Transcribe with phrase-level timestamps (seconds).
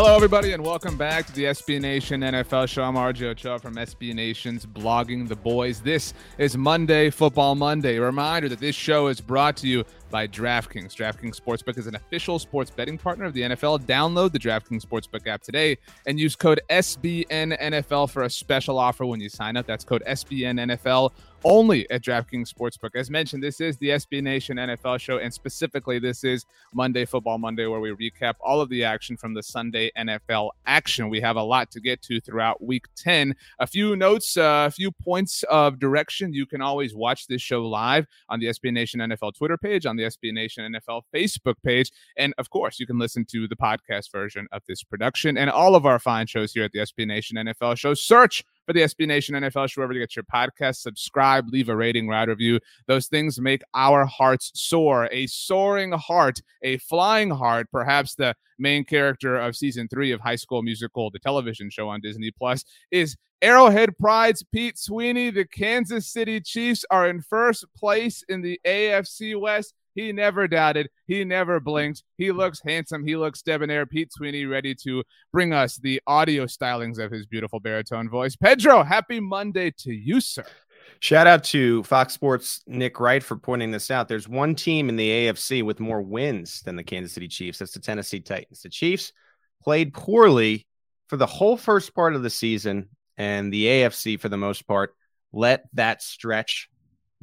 [0.00, 2.84] Hello, everybody, and welcome back to the SB Nation NFL show.
[2.84, 5.80] I'm RJ Ochoa from SB Nation's Blogging the Boys.
[5.80, 7.96] This is Monday Football Monday.
[7.96, 10.94] A reminder that this show is brought to you by DraftKings.
[10.94, 13.80] DraftKings Sportsbook is an official sports betting partner of the NFL.
[13.86, 19.18] Download the DraftKings Sportsbook app today and use code SBNNFL for a special offer when
[19.18, 19.66] you sign up.
[19.66, 21.10] That's code SBNNFL
[21.44, 22.94] only at DraftKings Sportsbook.
[22.94, 27.38] As mentioned, this is the SB Nation NFL show, and specifically, this is Monday Football
[27.38, 31.08] Monday, where we recap all of the action from the Sunday NFL action.
[31.08, 33.34] We have a lot to get to throughout Week 10.
[33.58, 36.32] A few notes, uh, a few points of direction.
[36.32, 39.96] You can always watch this show live on the SB Nation NFL Twitter page, on
[39.96, 44.10] the SB Nation NFL Facebook page, and of course, you can listen to the podcast
[44.12, 47.36] version of this production and all of our fine shows here at the SB Nation
[47.36, 47.94] NFL show.
[47.94, 50.76] Search for the SB Nation NFL show wherever you get your podcast.
[50.76, 52.60] Subscribe, leave a rating, write a review.
[52.86, 55.08] Those things make our hearts soar.
[55.10, 60.36] A soaring heart, a flying heart, perhaps the main character of season three of High
[60.36, 65.30] School Musical, the television show on Disney Plus, is Arrowhead Pride's Pete Sweeney.
[65.30, 69.72] The Kansas City Chiefs are in first place in the AFC West.
[69.98, 70.90] He never doubted.
[71.08, 71.64] He never mm-hmm.
[71.64, 72.04] blinked.
[72.18, 73.04] He looks handsome.
[73.04, 73.84] He looks debonair.
[73.84, 78.36] Pete Sweeney ready to bring us the audio stylings of his beautiful baritone voice.
[78.36, 80.44] Pedro, happy Monday to you, sir.
[81.00, 84.06] Shout out to Fox Sports Nick Wright for pointing this out.
[84.06, 87.58] There's one team in the AFC with more wins than the Kansas City Chiefs.
[87.58, 88.62] That's the Tennessee Titans.
[88.62, 89.12] The Chiefs
[89.60, 90.68] played poorly
[91.08, 94.94] for the whole first part of the season, and the AFC, for the most part,
[95.32, 96.70] let that stretch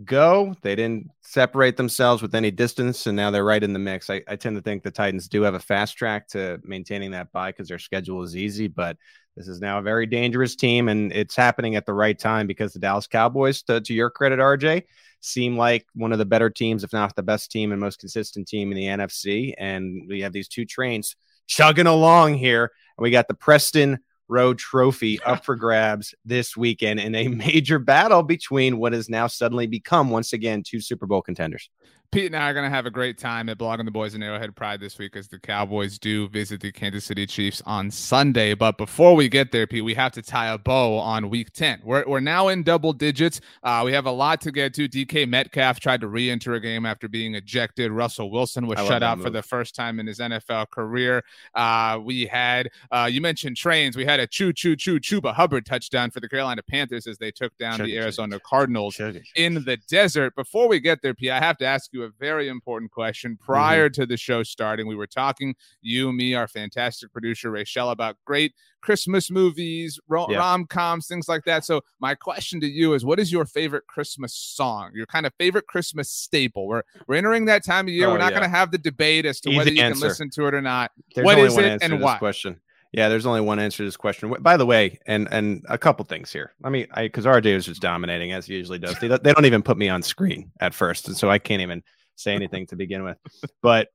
[0.04, 0.56] go.
[0.62, 4.10] They didn't separate themselves with any distance, and now they're right in the mix.
[4.10, 7.32] I, I tend to think the Titans do have a fast track to maintaining that
[7.32, 8.98] bye because their schedule is easy, but
[9.36, 12.74] this is now a very dangerous team, and it's happening at the right time because
[12.74, 14.84] the Dallas Cowboys, to, to your credit, RJ,
[15.22, 18.48] seem like one of the better teams, if not the best team and most consistent
[18.48, 19.54] team in the NFC.
[19.58, 21.16] And we have these two trains
[21.48, 27.00] chugging along here, and we got the Preston Road Trophy up for grabs this weekend
[27.00, 31.22] in a major battle between what has now suddenly become, once again, two Super Bowl
[31.22, 31.70] contenders.
[32.16, 34.24] Pete and I are going to have a great time at Blogging the Boys in
[34.24, 38.54] Arrowhead Pride this week as the Cowboys do visit the Kansas City Chiefs on Sunday.
[38.54, 41.82] But before we get there, Pete, we have to tie a bow on week 10.
[41.84, 43.42] We're, we're now in double digits.
[43.64, 44.88] Uh, we have a lot to get to.
[44.88, 47.92] DK Metcalf tried to re enter a game after being ejected.
[47.92, 49.26] Russell Wilson was I shut out move.
[49.26, 51.22] for the first time in his NFL career.
[51.54, 53.98] Uh, we had, uh, you mentioned trains.
[53.98, 57.32] We had a choo choo choo Chuba Hubbard touchdown for the Carolina Panthers as they
[57.32, 58.98] took down the Arizona Cardinals
[59.36, 60.34] in the desert.
[60.38, 63.34] Before we get there, Pete, I have to ask you a very important question.
[63.34, 63.46] Mm-hmm.
[63.46, 64.02] Prior mm-hmm.
[64.02, 68.54] to the show starting, we were talking, you, me, our fantastic producer, Rachel, about great
[68.82, 70.64] Christmas movies, rom yeah.
[70.70, 71.66] coms, things like that.
[71.66, 74.92] So, my question to you is what is your favorite Christmas song?
[74.94, 76.68] Your kind of favorite Christmas staple?
[76.68, 78.08] We're, we're entering that time of year.
[78.08, 78.40] Oh, we're not yeah.
[78.40, 80.00] going to have the debate as to Easy whether you answer.
[80.00, 80.92] can listen to it or not.
[81.16, 82.18] There's what is it and why?
[82.18, 82.60] Question.
[82.96, 84.34] Yeah, there's only one answer to this question.
[84.40, 86.54] By the way, and and a couple things here.
[86.64, 88.98] Let me, I because RJ is just dominating as he usually does.
[89.00, 91.84] They, they don't even put me on screen at first, and so I can't even
[92.16, 93.18] say anything to begin with.
[93.62, 93.90] But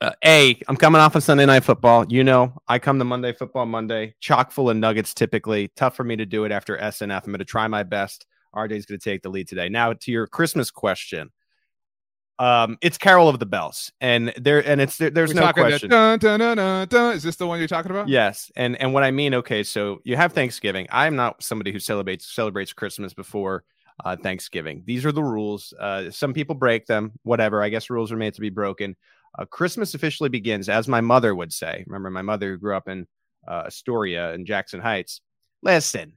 [0.00, 2.06] uh, a, I'm coming off of Sunday Night Football.
[2.08, 5.12] You know, I come to Monday Football Monday, chock full of nuggets.
[5.12, 7.24] Typically, tough for me to do it after SNF.
[7.24, 8.24] I'm going to try my best.
[8.54, 9.68] RJ's going to take the lead today.
[9.68, 11.30] Now to your Christmas question.
[12.38, 15.90] Um, it's Carol of the Bells, and there, and it's there, there's We're no question.
[15.90, 18.08] Dun, dun, dun, Is this the one you're talking about?
[18.08, 20.86] Yes, and and what I mean, okay, so you have Thanksgiving.
[20.90, 23.64] I'm not somebody who celebrates celebrates Christmas before
[24.04, 24.82] uh, Thanksgiving.
[24.86, 25.72] These are the rules.
[25.78, 27.62] Uh, some people break them, whatever.
[27.62, 28.96] I guess rules are made to be broken.
[29.36, 31.84] Uh, Christmas officially begins, as my mother would say.
[31.86, 33.06] Remember, my mother grew up in
[33.46, 35.20] uh, Astoria in Jackson Heights.
[35.62, 36.12] Listen,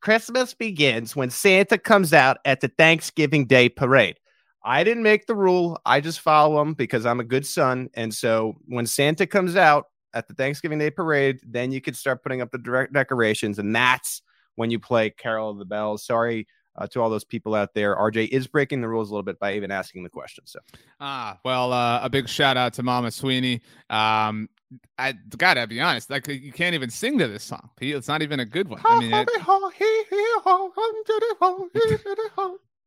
[0.00, 4.18] Christmas begins when Santa comes out at the Thanksgiving Day parade.
[4.64, 5.80] I didn't make the rule.
[5.84, 7.88] I just follow them because I'm a good son.
[7.94, 12.22] And so when Santa comes out at the Thanksgiving Day parade, then you can start
[12.22, 13.58] putting up the direct decorations.
[13.58, 14.22] And that's
[14.54, 16.04] when you play Carol of the Bells.
[16.04, 17.96] Sorry, uh, to all those people out there.
[17.96, 20.46] RJ is breaking the rules a little bit by even asking the question.
[20.46, 20.58] So,
[21.00, 23.62] ah, well, uh, a big shout out to Mama Sweeney.
[23.90, 24.48] Um,
[24.96, 27.68] I gotta be honest, like you can't even sing to this song.
[27.80, 28.80] It's not even a good one.
[28.84, 29.28] I mean, it,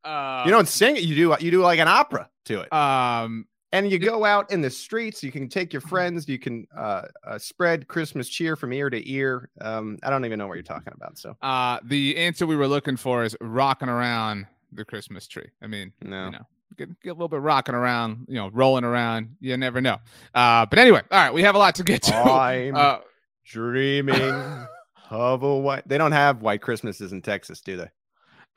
[0.05, 1.03] uh, you don't sing it.
[1.03, 1.35] You do.
[1.43, 2.71] You do like an opera to it.
[2.71, 5.21] Um, and you go out in the streets.
[5.21, 6.29] You can take your friends.
[6.29, 9.49] You can uh, uh, spread Christmas cheer from ear to ear.
[9.59, 11.17] Um, I don't even know what you're talking about.
[11.17, 15.49] So, uh, the answer we were looking for is rocking around the Christmas tree.
[15.61, 16.25] I mean, no.
[16.25, 16.47] you know,
[16.77, 19.35] get, get a little bit rocking around, you know, rolling around.
[19.41, 19.97] You never know.
[20.33, 22.15] Uh, but anyway, all right, we have a lot to get to.
[22.15, 22.99] I'm uh,
[23.45, 24.21] dreaming
[25.09, 25.87] of a white.
[25.87, 27.89] They don't have white Christmases in Texas, do they?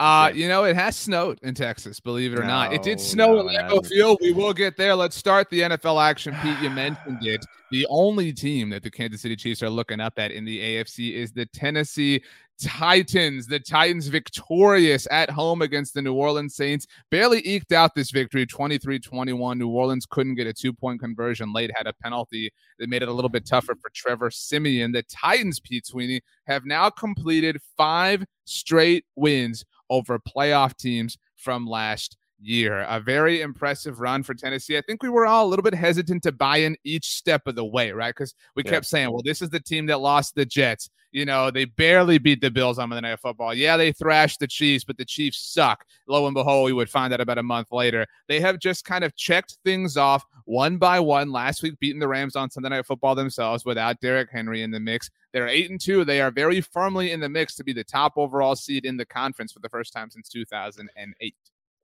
[0.01, 2.73] Uh, you know, it has snowed in Texas, believe it or no, not.
[2.73, 4.19] It did snow no, at Lambeau Field.
[4.21, 4.95] We will get there.
[4.95, 6.37] Let's start the NFL action.
[6.41, 7.45] Pete, you mentioned it.
[7.73, 11.15] The only team that the Kansas City Chiefs are looking up at in the AFC
[11.15, 12.23] is the Tennessee
[12.61, 13.49] Titans.
[13.49, 16.87] The Titans victorious at home against the New Orleans Saints.
[17.11, 19.59] Barely eked out this victory 23 21.
[19.59, 23.09] New Orleans couldn't get a two point conversion late, had a penalty that made it
[23.09, 24.93] a little bit tougher for Trevor Siemian.
[24.93, 32.17] The Titans, Pete Sweeney, have now completed five straight wins over playoff teams from last
[32.41, 32.81] year.
[32.89, 34.79] A very impressive run for Tennessee.
[34.79, 37.55] I think we were all a little bit hesitant to buy in each step of
[37.55, 38.15] the way, right?
[38.15, 38.71] Because we yeah.
[38.71, 40.91] kept saying, well, this is the team that lost the Jets.
[41.11, 43.55] You know, they barely beat the Bills on Monday Night Football.
[43.55, 45.85] Yeah, they thrashed the Chiefs, but the Chiefs suck.
[46.07, 48.07] Lo and behold, we would find out about a month later.
[48.29, 51.31] They have just kind of checked things off one by one.
[51.31, 54.81] Last week, beating the Rams on Sunday Night Football themselves without Derrick Henry in the
[54.81, 55.11] mix.
[55.33, 56.05] They're eight and two.
[56.05, 59.05] They are very firmly in the mix to be the top overall seed in the
[59.05, 61.35] conference for the first time since 2008.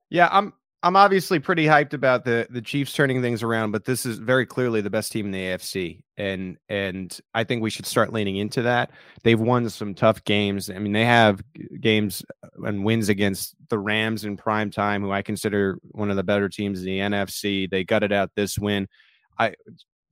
[0.09, 0.53] Yeah, I'm
[0.85, 4.45] I'm obviously pretty hyped about the the Chiefs turning things around, but this is very
[4.45, 8.35] clearly the best team in the AFC, and and I think we should start leaning
[8.35, 8.91] into that.
[9.23, 10.69] They've won some tough games.
[10.69, 11.41] I mean, they have
[11.79, 16.17] games uh, and wins against the Rams in prime time, who I consider one of
[16.17, 17.67] the better teams in the NFC.
[17.67, 18.87] They gutted out this win.
[19.39, 19.55] I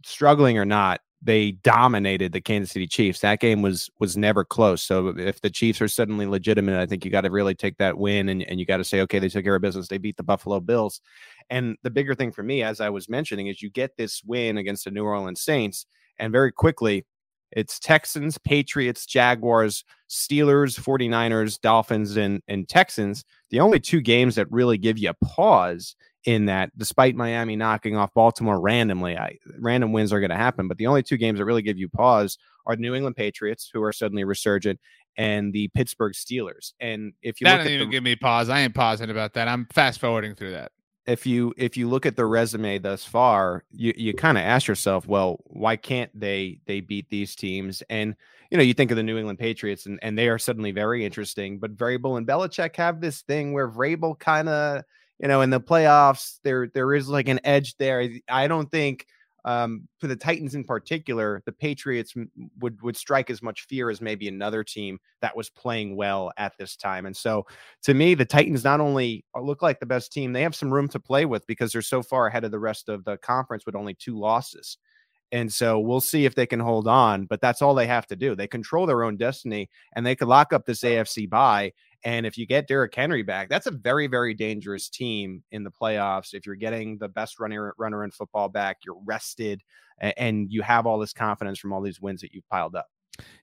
[0.04, 3.22] struggling or not, they dominated the Kansas City Chiefs.
[3.22, 4.84] That game was was never close.
[4.84, 7.98] So if the Chiefs are suddenly legitimate, I think you got to really take that
[7.98, 9.88] win and, and you got to say, okay, they took care of business.
[9.88, 11.02] They beat the Buffalo Bills.
[11.50, 14.58] And the bigger thing for me, as I was mentioning, is you get this win
[14.58, 15.86] against the New Orleans Saints,
[16.20, 17.06] and very quickly
[17.56, 23.24] it's Texans, Patriots, Jaguars, Steelers, 49ers, Dolphins, and, and Texans.
[23.52, 27.98] The only two games that really give you a pause in that despite Miami knocking
[27.98, 30.68] off Baltimore randomly, I, random wins are going to happen.
[30.68, 33.70] But the only two games that really give you pause are the New England Patriots,
[33.74, 34.80] who are suddenly resurgent,
[35.18, 36.74] and the Pittsburgh Steelers.
[36.80, 39.48] And if you that didn't even the, give me pause, I ain't pausing about that.
[39.48, 40.72] I'm fast forwarding through that.
[41.06, 44.68] If you if you look at the resume thus far, you you kind of ask
[44.68, 47.84] yourself, well, why can't they they beat these teams?
[47.90, 48.16] And
[48.50, 51.04] you know, you think of the New England Patriots, and and they are suddenly very
[51.04, 51.60] interesting.
[51.60, 54.84] But Vrabel and Belichick have this thing where Vrabel kind of
[55.24, 58.10] you know, in the playoffs, there there is like an edge there.
[58.28, 59.08] I don't think
[59.46, 62.14] um, for the Titans in particular, the Patriots
[62.60, 66.52] would would strike as much fear as maybe another team that was playing well at
[66.60, 67.06] this time.
[67.06, 67.46] And so,
[67.84, 70.90] to me, the Titans not only look like the best team, they have some room
[70.90, 73.76] to play with because they're so far ahead of the rest of the conference with
[73.76, 74.78] only two losses.
[75.32, 78.16] And so we'll see if they can hold on, but that's all they have to
[78.16, 78.36] do.
[78.36, 81.72] They control their own destiny and they could lock up this AFC bye
[82.04, 85.72] and if you get Derrick Henry back, that's a very, very dangerous team in the
[85.72, 86.34] playoffs.
[86.34, 89.62] If you're getting the best runner runner in football back, you're rested,
[90.00, 92.88] and you have all this confidence from all these wins that you've piled up.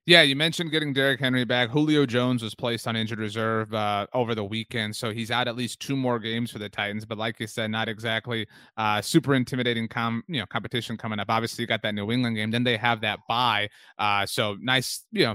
[0.07, 1.71] Yeah, you mentioned getting Derrick Henry back.
[1.71, 5.55] Julio Jones was placed on injured reserve uh, over the weekend, so he's out at
[5.55, 7.05] least two more games for the Titans.
[7.05, 11.29] But like you said, not exactly uh, super intimidating com you know competition coming up.
[11.29, 12.51] Obviously, you got that New England game.
[12.51, 13.69] Then they have that bye.
[13.99, 15.35] Uh, so nice, you know,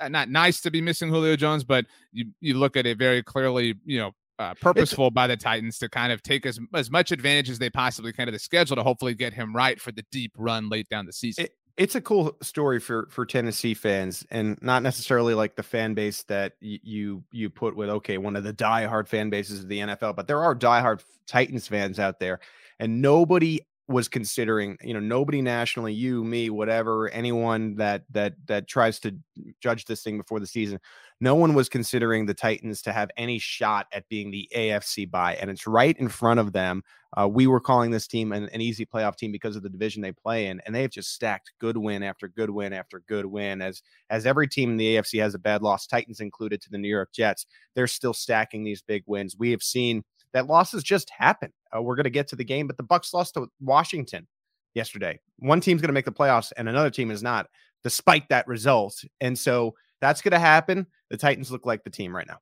[0.00, 3.22] uh, not nice to be missing Julio Jones, but you you look at it very
[3.22, 6.90] clearly, you know, uh, purposeful it's, by the Titans to kind of take as as
[6.90, 9.92] much advantage as they possibly can of the schedule to hopefully get him right for
[9.92, 11.44] the deep run late down the season.
[11.44, 15.94] It, it's a cool story for for Tennessee fans, and not necessarily like the fan
[15.94, 19.68] base that y- you you put with okay, one of the diehard fan bases of
[19.68, 22.40] the NFL, but there are diehard Titans fans out there,
[22.78, 28.66] and nobody was considering you know nobody nationally you me whatever anyone that that that
[28.66, 29.14] tries to
[29.60, 30.80] judge this thing before the season
[31.20, 35.36] no one was considering the titans to have any shot at being the afc bye
[35.40, 36.82] and it's right in front of them
[37.18, 40.02] uh, we were calling this team an, an, easy playoff team because of the division
[40.02, 43.26] they play in and they have just stacked good win after good win after good
[43.26, 46.70] win as as every team in the afc has a bad loss titans included to
[46.70, 50.04] the new york jets they're still stacking these big wins we have seen
[50.36, 51.50] that losses just happen.
[51.74, 54.26] Uh, we're going to get to the game, but the Bucks lost to Washington
[54.74, 55.18] yesterday.
[55.38, 57.48] One team's going to make the playoffs, and another team is not,
[57.82, 59.02] despite that result.
[59.22, 60.86] And so that's going to happen.
[61.08, 62.38] The Titans look like the team right now.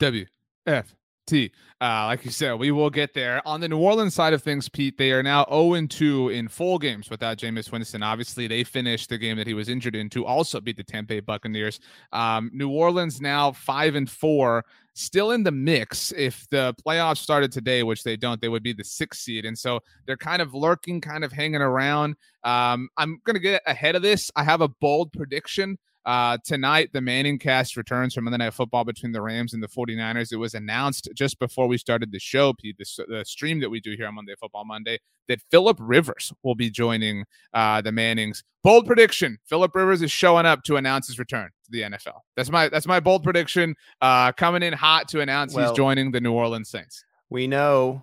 [0.00, 0.26] W.
[0.66, 0.92] F
[1.26, 1.52] T.
[1.80, 3.46] Uh, like you said, we will get there.
[3.46, 6.78] On the New Orleans side of things, Pete, they are now 0 2 in full
[6.78, 8.02] games without Jameis Winston.
[8.02, 11.08] Obviously, they finished the game that he was injured in to also beat the Tampa
[11.08, 11.80] Bay Buccaneers.
[12.12, 14.64] Um, New Orleans now 5 and 4,
[14.94, 16.12] still in the mix.
[16.12, 19.44] If the playoffs started today, which they don't, they would be the sixth seed.
[19.44, 22.16] And so they're kind of lurking, kind of hanging around.
[22.44, 24.30] Um, I'm going to get ahead of this.
[24.36, 25.78] I have a bold prediction.
[26.06, 29.66] Uh, tonight, the Manning cast returns from Monday Night Football between the Rams and the
[29.66, 30.32] 49ers.
[30.32, 33.80] It was announced just before we started the show, Pete, the, the stream that we
[33.80, 38.44] do here on Monday Football Monday, that Philip Rivers will be joining uh, the Mannings.
[38.62, 42.20] Bold prediction: Philip Rivers is showing up to announce his return to the NFL.
[42.36, 43.74] That's my that's my bold prediction.
[44.00, 47.04] Uh, coming in hot to announce well, he's joining the New Orleans Saints.
[47.30, 48.02] We know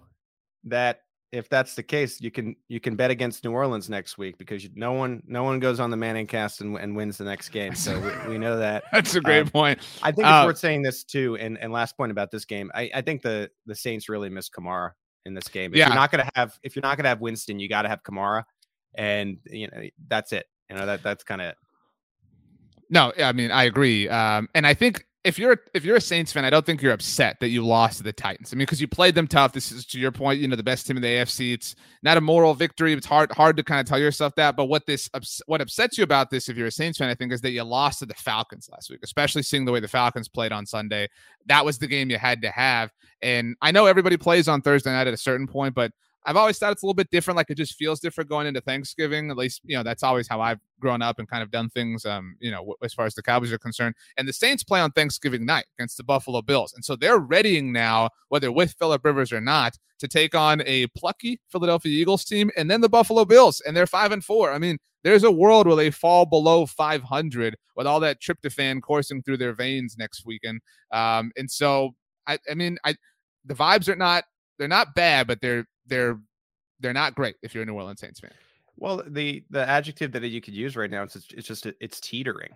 [0.65, 1.02] that
[1.33, 4.63] if that's the case, you can you can bet against New Orleans next week because
[4.63, 7.49] you, no one no one goes on the Manning cast and, and wins the next
[7.49, 7.73] game.
[7.73, 8.83] So we, we know that.
[8.93, 9.79] That's a great um, point.
[10.03, 11.35] I think it's uh, worth saying this too.
[11.37, 14.47] And and last point about this game, I, I think the the Saints really miss
[14.47, 14.91] Kamara
[15.25, 15.71] in this game.
[15.71, 15.87] If yeah.
[15.87, 18.43] you're not gonna have if you're not gonna have Winston, you got to have Kamara,
[18.93, 20.45] and you know that's it.
[20.69, 21.55] You know that that's kind of.
[22.91, 26.34] No, I mean I agree, um, and I think if you're if you're a Saints
[26.34, 28.51] fan, I don't think you're upset that you lost to the Titans.
[28.51, 29.53] I mean, because you played them tough.
[29.53, 31.53] This is to your point, you know, the best team in the AFC.
[31.53, 32.92] It's not a moral victory.
[32.92, 34.58] It's hard hard to kind of tell yourself that.
[34.58, 35.10] But what this
[35.46, 37.63] what upsets you about this, if you're a Saints fan, I think, is that you
[37.63, 41.08] lost to the Falcons last week, especially seeing the way the Falcons played on Sunday.
[41.46, 42.92] That was the game you had to have.
[43.22, 45.94] And I know everybody plays on Thursday night at a certain point, but
[46.25, 47.38] I've always thought it's a little bit different.
[47.38, 49.30] Like it just feels different going into Thanksgiving.
[49.30, 52.06] At least, you know, that's always how I've grown up and kind of done things,
[52.06, 53.96] um, you know, as far as the Cowboys are concerned.
[54.18, 56.74] And the Saints play on Thanksgiving night against the Buffalo Bills.
[56.74, 60.88] And so they're readying now, whether with Philip Rivers or not, to take on a
[60.88, 63.62] plucky Philadelphia Eagles team and then the Buffalo Bills.
[63.62, 64.51] And they're five and four.
[64.51, 69.22] I mean, there's a world where they fall below 500 with all that tryptophan coursing
[69.22, 70.62] through their veins next weekend.
[70.92, 71.92] Um, and so,
[72.25, 72.96] I, I mean, I,
[73.46, 74.24] the vibes are not,
[74.58, 76.19] they're not bad, but they're, they're
[76.79, 78.31] they're not great if you're a New Orleans Saints fan.
[78.77, 82.51] Well, the the adjective that you could use right now is it's just it's teetering.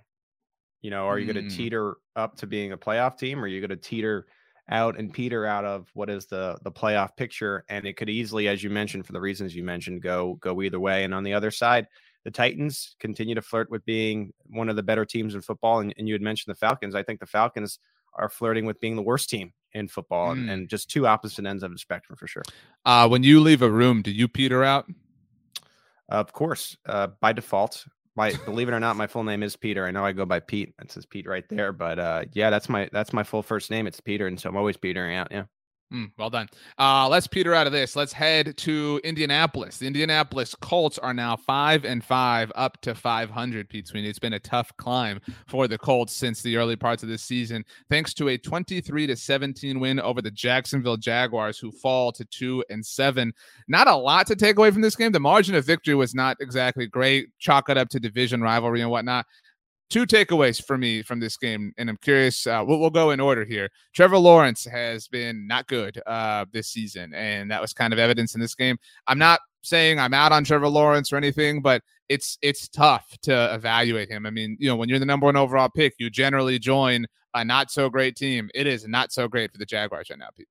[0.81, 1.55] You know, are you going to mm.
[1.55, 4.27] teeter up to being a playoff team, or are you going to teeter
[4.69, 7.63] out and peter out of what is the the playoff picture?
[7.69, 10.79] And it could easily, as you mentioned, for the reasons you mentioned, go go either
[10.79, 11.03] way.
[11.03, 11.88] And on the other side,
[12.24, 15.79] the Titans continue to flirt with being one of the better teams in football.
[15.79, 16.96] And, and you had mentioned the Falcons.
[16.96, 17.79] I think the Falcons
[18.13, 20.39] are flirting with being the worst team in football mm.
[20.39, 22.43] and, and, just two opposite ends of the spectrum for sure.
[22.86, 24.86] Uh, when you leave a room, do you peter out?
[26.10, 27.86] of course, uh, by default.
[28.15, 29.86] My believe it or not, my full name is Peter.
[29.86, 30.74] I know I go by Pete.
[30.81, 33.86] It says Pete right there, but uh, yeah, that's my that's my full first name.
[33.86, 35.27] It's Peter, and so I'm always petering out.
[35.31, 35.43] Yeah.
[35.94, 36.50] Mm, well done.
[36.77, 37.96] Uh, let's peter out of this.
[37.96, 39.77] Let's head to Indianapolis.
[39.77, 43.70] The Indianapolis Colts are now five and five, up to 500.
[43.70, 44.10] Pete Sweeney.
[44.10, 47.63] It's been a tough climb for the Colts since the early parts of this season,
[47.89, 52.65] thanks to a 23 to 17 win over the Jacksonville Jaguars, who fall to two
[52.70, 53.34] and seven.
[53.70, 55.13] Not a lot to take away from this game.
[55.13, 57.29] The margin of victory was not exactly great.
[57.39, 59.25] Chalk it up to division rivalry and whatnot
[59.89, 62.46] two takeaways for me from this game, and I'm curious.
[62.46, 63.70] Uh, we'll, we'll, go in order here.
[63.94, 68.36] Trevor Lawrence has been not good uh, this season, and that was kind of evidence
[68.36, 68.77] in this game.
[69.08, 73.53] I'm not saying I'm out on Trevor Lawrence or anything, but it's it's tough to
[73.53, 74.25] evaluate him.
[74.25, 77.44] I mean, you know, when you're the number one overall pick, you generally join a
[77.44, 78.50] not so great team.
[78.53, 80.48] It is not so great for the Jaguars right now, Pete.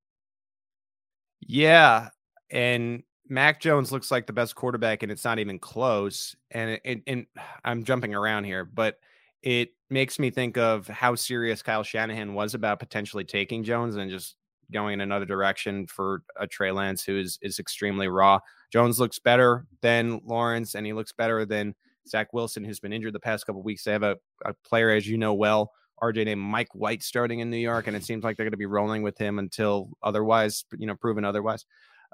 [1.41, 2.09] Yeah,
[2.51, 6.37] and Mac Jones looks like the best quarterback, and it's not even close.
[6.51, 7.27] And and, and
[7.65, 8.99] I'm jumping around here, but
[9.47, 14.11] it makes me think of how serious Kyle Shanahan was about potentially taking Jones and
[14.11, 14.35] just
[14.73, 18.41] going in another direction for a Trey Lance who is is extremely raw.
[18.73, 21.77] Jones looks better than Lawrence, and he looks better than
[22.09, 23.85] Zach Wilson, who's been injured the past couple weeks.
[23.85, 25.71] They have a, a player, as you know well,
[26.03, 28.57] RJ named Mike White starting in New York, and it seems like they're going to
[28.57, 31.65] be rolling with him until otherwise, you know, proven otherwise.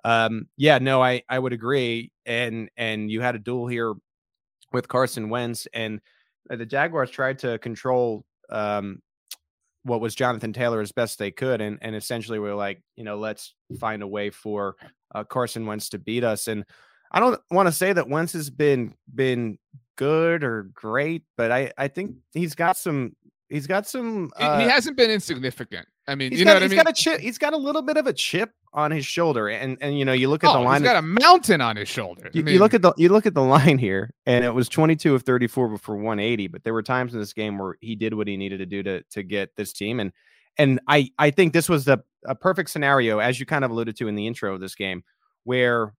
[0.04, 2.12] Um, yeah, no, I I would agree.
[2.26, 3.94] And and you had a duel here
[4.70, 6.02] with Carson Wentz, and
[6.48, 9.00] the Jaguars tried to control um,
[9.84, 13.04] what was Jonathan Taylor as best they could, and and essentially we are like, you
[13.04, 14.76] know, let's find a way for
[15.14, 16.48] uh, Carson Wentz to beat us.
[16.48, 16.64] And
[17.10, 19.58] I don't want to say that Wentz has been been
[19.96, 23.16] good or great, but I I think he's got some
[23.48, 24.30] he's got some.
[24.36, 25.86] Uh, he hasn't been insignificant.
[26.08, 26.70] I mean, you got, know what I mean.
[26.70, 27.20] He's got a chip.
[27.20, 30.12] He's got a little bit of a chip on his shoulder, and and you know
[30.12, 30.82] you look at oh, the line.
[30.82, 32.28] He's got a mountain on his shoulder.
[32.32, 34.68] You, mean, you, look at the you look at the line here, and it was
[34.68, 36.48] 22 of 34 for 180.
[36.48, 38.82] But there were times in this game where he did what he needed to do
[38.82, 40.12] to to get this team, and
[40.58, 43.96] and I I think this was the a perfect scenario, as you kind of alluded
[43.96, 45.02] to in the intro of this game,
[45.44, 45.94] where,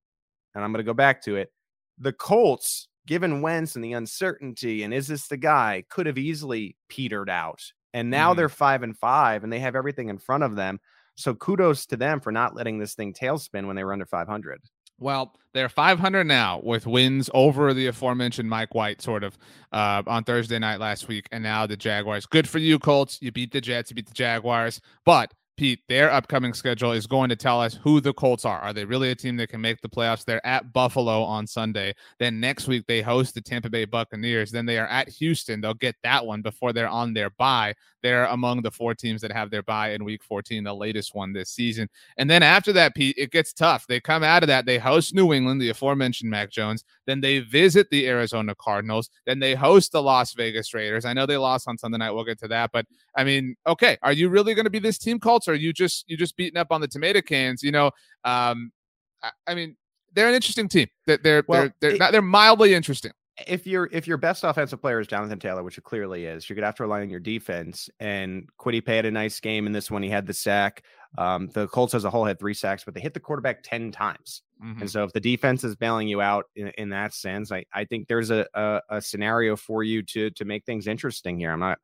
[0.55, 1.51] and I'm going to go back to it,
[1.97, 6.77] the Colts, given Wentz and the uncertainty, and is this the guy, could have easily
[6.87, 7.61] petered out,
[7.93, 8.37] and now mm-hmm.
[8.37, 10.79] they're five and five, and they have everything in front of them
[11.15, 14.61] So kudos to them for not letting this thing tailspin when they were under 500.
[14.99, 19.37] Well, they're 500 now with wins over the aforementioned Mike White, sort of,
[19.71, 22.25] uh, on Thursday night last week, and now the Jaguars.
[22.25, 23.19] Good for you, Colts.
[23.21, 27.29] You beat the Jets, you beat the Jaguars, but Pete, their upcoming schedule is going
[27.29, 28.59] to tell us who the Colts are.
[28.59, 30.25] Are they really a team that can make the playoffs?
[30.25, 31.93] They're at Buffalo on Sunday.
[32.19, 34.51] Then next week they host the Tampa Bay Buccaneers.
[34.51, 35.61] Then they are at Houston.
[35.61, 37.75] They'll get that one before they're on their bye.
[38.01, 41.31] They're among the four teams that have their bye in week 14, the latest one
[41.31, 41.87] this season.
[42.17, 43.87] And then after that, Pete, it gets tough.
[43.87, 44.65] They come out of that.
[44.65, 46.83] They host New England, the aforementioned Mac Jones.
[47.05, 49.09] Then they visit the Arizona Cardinals.
[49.25, 51.05] Then they host the Las Vegas Raiders.
[51.05, 52.11] I know they lost on Sunday night.
[52.11, 52.71] We'll get to that.
[52.73, 55.47] But I mean, okay, are you really going to be this team, Colts?
[55.47, 57.63] Or are you just you just beating up on the tomato cans?
[57.63, 57.87] You know,
[58.23, 58.71] um,
[59.21, 59.75] I, I mean,
[60.13, 60.87] they're an interesting team.
[61.05, 63.11] They're they're well, they're, they're, it, not, they're mildly interesting
[63.47, 66.55] if your if your best offensive player is Jonathan Taylor, which it clearly is, you're
[66.55, 67.89] gonna have to rely on your defense.
[67.99, 70.03] And Kwity Paye had a nice game in this one.
[70.03, 70.83] He had the sack.
[71.17, 73.91] Um, the Colts as a whole had three sacks, but they hit the quarterback 10
[73.91, 74.41] times.
[74.63, 74.81] Mm-hmm.
[74.81, 77.85] And so if the defense is bailing you out in, in that sense, I, I
[77.85, 81.51] think there's a, a, a scenario for you to to make things interesting here.
[81.51, 81.79] I'm not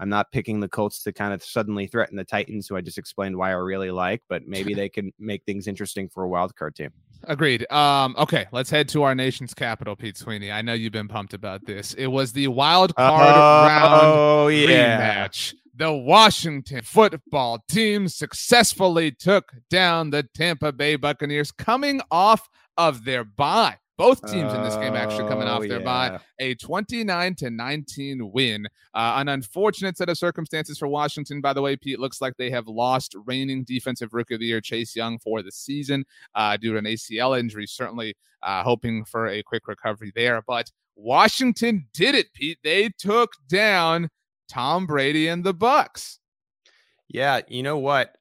[0.00, 2.96] I'm not picking the Colts to kind of suddenly threaten the Titans, who I just
[2.96, 6.56] explained why I really like, but maybe they can make things interesting for a wild
[6.56, 6.90] card team.
[7.24, 7.70] Agreed.
[7.70, 10.50] Um, okay, let's head to our nation's capital, Pete Sweeney.
[10.50, 11.92] I know you've been pumped about this.
[11.94, 15.28] It was the wild card uh, round oh, yeah.
[15.28, 15.54] rematch.
[15.74, 23.24] The Washington football team successfully took down the Tampa Bay Buccaneers coming off of their
[23.24, 23.76] bye.
[24.00, 25.84] Both teams in this game actually coming off oh, their yeah.
[25.84, 26.20] bye.
[26.38, 28.66] A 29 to 19 win.
[28.94, 31.76] Uh, an unfortunate set of circumstances for Washington, by the way.
[31.76, 35.42] Pete looks like they have lost reigning defensive rookie of the year Chase Young for
[35.42, 37.66] the season uh, due to an ACL injury.
[37.66, 40.40] Certainly uh, hoping for a quick recovery there.
[40.46, 42.56] But Washington did it, Pete.
[42.64, 44.08] They took down
[44.48, 46.20] Tom Brady and the Bucks.
[47.06, 48.16] Yeah, you know what?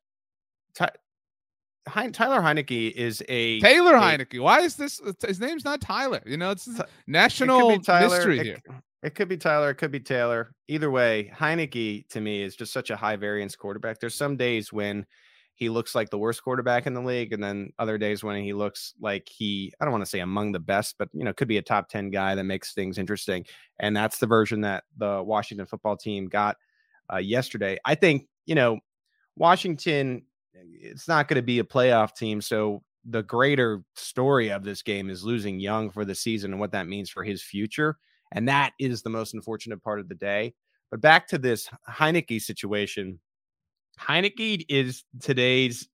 [1.87, 4.39] Tyler Heinicke is a Taylor a, Heinicke.
[4.39, 5.01] Why is this?
[5.01, 6.21] Uh, his name's not Tyler.
[6.25, 6.69] You know, it's
[7.07, 8.59] national it mystery it, here.
[9.01, 9.71] It could be Tyler.
[9.71, 10.51] It could be Taylor.
[10.67, 13.99] Either way, Heinicke to me is just such a high variance quarterback.
[13.99, 15.05] There's some days when
[15.55, 18.53] he looks like the worst quarterback in the league, and then other days when he
[18.53, 21.47] looks like he I don't want to say among the best, but you know, could
[21.47, 23.45] be a top ten guy that makes things interesting.
[23.79, 26.57] And that's the version that the Washington football team got
[27.11, 27.77] uh, yesterday.
[27.85, 28.79] I think you know
[29.37, 30.23] Washington
[30.65, 32.41] it's not going to be a playoff team.
[32.41, 36.71] So the greater story of this game is losing Young for the season and what
[36.71, 37.97] that means for his future.
[38.31, 40.53] And that is the most unfortunate part of the day.
[40.91, 43.19] But back to this Heinicke situation.
[43.99, 45.87] Heinicke is today's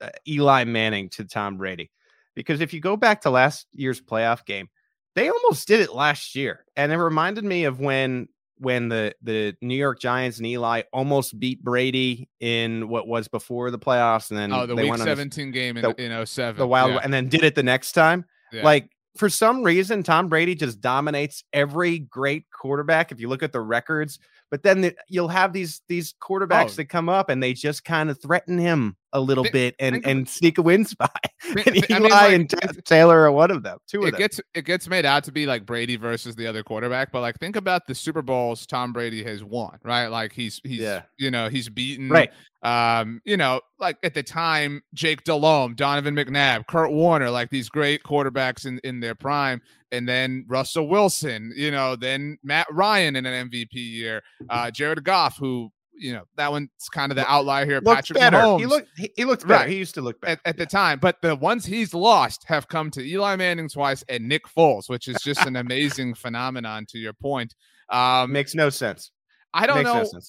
[0.00, 1.90] uh, Eli Manning to Tom Brady.
[2.34, 4.68] Because if you go back to last year's playoff game,
[5.14, 6.64] they almost did it last year.
[6.76, 8.28] And it reminded me of when
[8.60, 13.70] when the the New York Giants and Eli almost beat Brady in what was before
[13.70, 16.58] the playoffs, and then oh, the Week 17 game in, the, in 07.
[16.58, 17.00] the wild, yeah.
[17.02, 18.26] and then did it the next time.
[18.52, 18.62] Yeah.
[18.62, 23.12] Like for some reason, Tom Brady just dominates every great quarterback.
[23.12, 24.18] If you look at the records,
[24.50, 26.76] but then the, you'll have these these quarterbacks oh.
[26.76, 30.04] that come up and they just kind of threaten him a little think, bit and
[30.06, 31.24] and sneak a win spot.
[31.48, 33.78] and Eli I mean, like, and Taylor are one of them.
[33.86, 34.18] Two of it them.
[34.18, 37.38] gets it gets made out to be like Brady versus the other quarterback, but like
[37.38, 40.08] think about the Super Bowls Tom Brady has won, right?
[40.08, 41.02] Like he's he's yeah.
[41.16, 42.30] you know he's beaten right.
[42.62, 47.68] Um, you know, like at the time, Jake Delhomme, Donovan McNabb, Kurt Warner, like these
[47.68, 53.16] great quarterbacks in in their prime and then Russell Wilson, you know, then Matt Ryan
[53.16, 57.30] in an MVP year, uh, Jared Goff, who you know that one's kind of the
[57.30, 57.80] outlier here.
[57.80, 58.38] Looked Patrick better.
[58.38, 59.60] Mahomes, he looked he, he looked better.
[59.60, 59.68] Right.
[59.70, 60.64] He used to look better at, at yeah.
[60.64, 64.44] the time, but the ones he's lost have come to Eli Manning twice and Nick
[64.44, 66.86] Foles, which is just an amazing phenomenon.
[66.90, 67.54] To your point,
[67.90, 69.10] um, makes no sense.
[69.52, 70.02] I don't Makes know.
[70.12, 70.20] No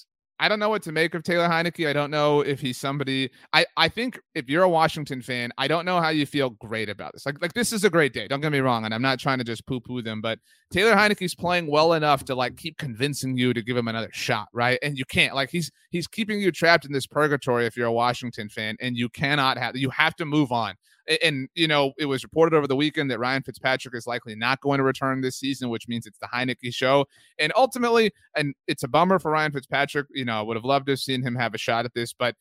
[0.41, 1.87] I don't know what to make of Taylor Heinicke.
[1.87, 3.29] I don't know if he's somebody.
[3.53, 6.89] I I think if you're a Washington fan, I don't know how you feel great
[6.89, 7.27] about this.
[7.27, 8.27] Like like this is a great day.
[8.27, 10.39] Don't get me wrong, and I'm not trying to just poo poo them, but
[10.71, 14.47] Taylor Heinicke's playing well enough to like keep convincing you to give him another shot,
[14.51, 14.79] right?
[14.81, 15.35] And you can't.
[15.35, 18.97] Like he's he's keeping you trapped in this purgatory if you're a Washington fan, and
[18.97, 19.77] you cannot have.
[19.77, 20.73] You have to move on
[21.21, 24.61] and you know it was reported over the weekend that Ryan Fitzpatrick is likely not
[24.61, 27.05] going to return this season, which means it's the Heinicke show.
[27.39, 30.07] And ultimately, and it's a bummer for Ryan Fitzpatrick.
[30.13, 32.13] You know, I would have loved to have seen him have a shot at this,
[32.13, 32.35] but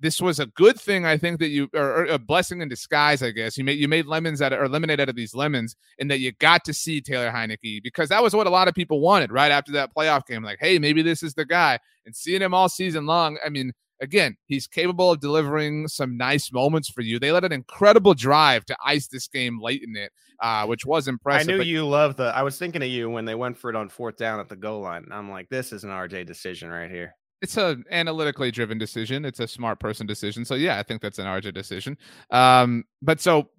[0.00, 1.06] this was a good thing.
[1.06, 3.56] I think that you, or, a blessing in disguise, I guess.
[3.56, 6.20] You made you made lemons out of, or lemonade out of these lemons, and that
[6.20, 9.32] you got to see Taylor Heinicke because that was what a lot of people wanted
[9.32, 10.42] right after that playoff game.
[10.42, 11.78] Like, hey, maybe this is the guy.
[12.06, 16.52] And seeing him all season long, I mean, again, he's capable of delivering some nice
[16.52, 17.18] moments for you.
[17.18, 21.08] They led an incredible drive to ice this game late in it, uh, which was
[21.08, 21.48] impressive.
[21.48, 22.24] I knew but- you loved the.
[22.24, 24.56] I was thinking of you when they went for it on fourth down at the
[24.56, 25.06] goal line.
[25.10, 27.14] I'm like, this is an RJ decision right here.
[27.42, 29.24] it's an analytically driven decision.
[29.24, 30.44] It's a smart person decision.
[30.44, 31.98] So yeah, I think that's an RJ decision.
[32.30, 33.50] Um, but so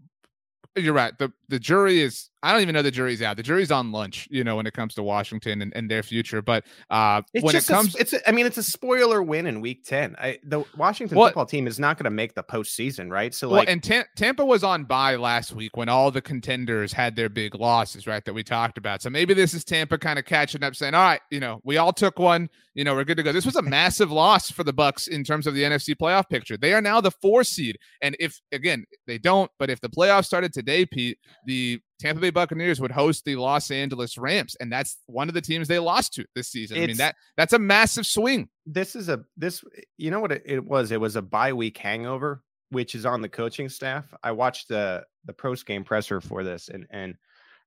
[0.75, 1.17] you're right.
[1.17, 3.37] The the jury is I don't even know the jury's out.
[3.37, 6.43] The jury's on lunch, you know, when it comes to Washington and, and their future.
[6.43, 9.61] But uh when it comes a, it's a, I mean, it's a spoiler win in
[9.61, 10.15] week 10.
[10.19, 13.33] I the Washington well, football team is not going to make the postseason, right?
[13.33, 17.15] So like and Tam- Tampa was on bye last week when all the contenders had
[17.15, 18.23] their big losses, right?
[18.23, 19.01] That we talked about.
[19.01, 21.77] So maybe this is Tampa kind of catching up, saying, All right, you know, we
[21.77, 23.31] all took one, you know, we're good to go.
[23.31, 26.57] This was a massive loss for the Bucks in terms of the NFC playoff picture.
[26.57, 27.77] They are now the four seed.
[28.01, 32.29] And if again, they don't, but if the playoffs started today, Pete, the Tampa Bay
[32.29, 36.13] Buccaneers would host the Los Angeles Rams, and that's one of the teams they lost
[36.15, 36.77] to this season.
[36.77, 38.49] It's, I mean that that's a massive swing.
[38.65, 39.63] This is a this
[39.97, 40.91] you know what it, it, was?
[40.91, 44.05] It was a bye week hangover, which is on the coaching staff.
[44.23, 47.15] I watched the the post game presser for this, and and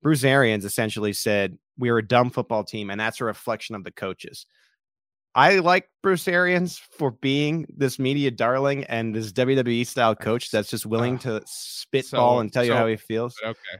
[0.02, 3.84] Bruce Arians essentially said we are a dumb football team, and that's a reflection of
[3.84, 4.44] the coaches.
[5.34, 10.70] I like Bruce Arians for being this media darling and this WWE style coach that's
[10.70, 13.36] just willing uh, to spitball so, and tell so, you how he feels.
[13.42, 13.78] Okay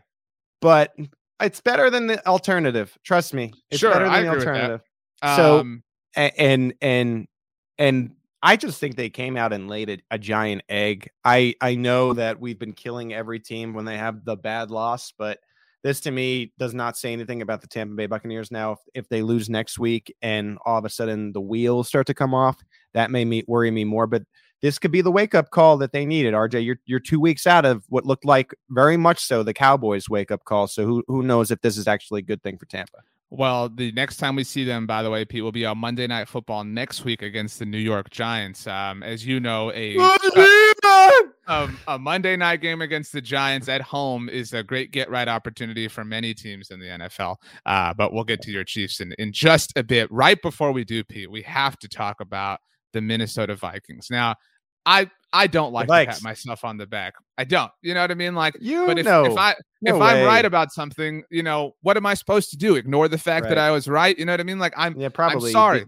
[0.61, 0.95] but
[1.41, 2.97] it's better than the alternative.
[3.05, 3.53] Trust me.
[3.71, 4.81] It's sure, better than I the alternative.
[5.37, 5.83] So um,
[6.15, 7.27] and and
[7.79, 8.11] and
[8.43, 11.11] I just think they came out and laid a, a, giant egg.
[11.25, 15.13] I I know that we've been killing every team when they have the bad loss,
[15.17, 15.39] but
[15.83, 18.73] this to me does not say anything about the Tampa Bay Buccaneers now.
[18.73, 22.15] If, if they lose next week and all of a sudden the wheels start to
[22.15, 22.63] come off,
[22.95, 24.07] that may me, worry me more.
[24.07, 24.23] But
[24.61, 26.35] this could be the wake up call that they needed.
[26.35, 30.09] RJ, you're you're two weeks out of what looked like very much so the Cowboys
[30.09, 30.67] wake up call.
[30.67, 32.99] So who who knows if this is actually a good thing for Tampa?
[33.31, 36.07] Well, the next time we see them, by the way, Pete, will be on Monday
[36.07, 38.67] Night Football next week against the New York Giants.
[38.67, 39.99] Um, as you know, a,
[41.47, 45.29] a, a Monday night game against the Giants at home is a great get right
[45.29, 47.37] opportunity for many teams in the NFL.
[47.67, 50.11] Uh, but we'll get to your Chiefs in, in just a bit.
[50.11, 52.61] Right before we do, Pete, we have to talk about
[52.93, 54.09] the Minnesota Vikings.
[54.11, 54.37] Now,
[54.87, 57.15] I I don't like to pat myself on the back.
[57.37, 57.71] I don't.
[57.83, 58.35] You know what I mean?
[58.35, 60.07] Like you but if, know, if I no if way.
[60.07, 62.77] I'm right about something, you know, what am I supposed to do?
[62.77, 63.51] Ignore the fact right.
[63.51, 64.19] that I was right?
[64.19, 64.59] You know what I mean?
[64.59, 65.85] Like I'm yeah, probably I'm sorry.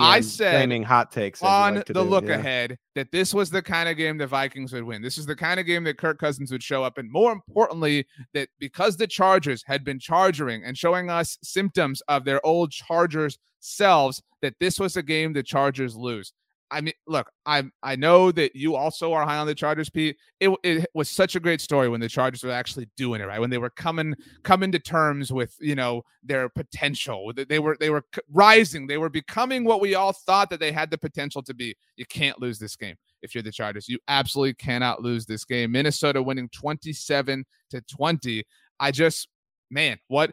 [0.00, 2.00] I said hot takes on like the do.
[2.00, 2.34] look yeah.
[2.34, 5.00] ahead that this was the kind of game the Vikings would win.
[5.00, 8.06] This is the kind of game that Kirk Cousins would show up, and more importantly,
[8.34, 13.38] that because the Chargers had been charging and showing us symptoms of their old Chargers
[13.60, 16.32] selves, that this was a game the Chargers lose.
[16.72, 20.16] I mean, look, I I know that you also are high on the Chargers, Pete.
[20.38, 23.40] It, it was such a great story when the Chargers were actually doing it right,
[23.40, 27.32] when they were coming coming to terms with you know their potential.
[27.34, 28.86] They were they were rising.
[28.86, 31.76] They were becoming what we all thought that they had the potential to be.
[31.96, 33.88] You can't lose this game if you're the Chargers.
[33.88, 35.72] You absolutely cannot lose this game.
[35.72, 38.44] Minnesota winning 27 to 20.
[38.78, 39.28] I just
[39.70, 40.32] man, what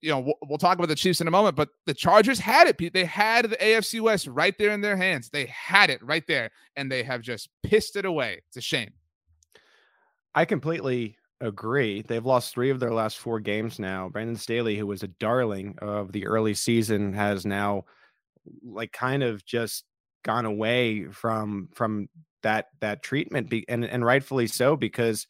[0.00, 2.68] you know, we'll, we'll, talk about the Chiefs in a moment, but the Chargers had
[2.68, 2.92] it.
[2.92, 5.30] They had the AFC West right there in their hands.
[5.30, 8.40] They had it right there, and they have just pissed it away.
[8.48, 8.92] It's a shame.
[10.34, 12.02] I completely agree.
[12.02, 14.08] They've lost three of their last four games now.
[14.08, 17.84] Brandon Staley, who was a darling of the early season, has now
[18.64, 19.84] like kind of just
[20.24, 22.08] gone away from from
[22.42, 25.26] that that treatment, be, and and rightfully so because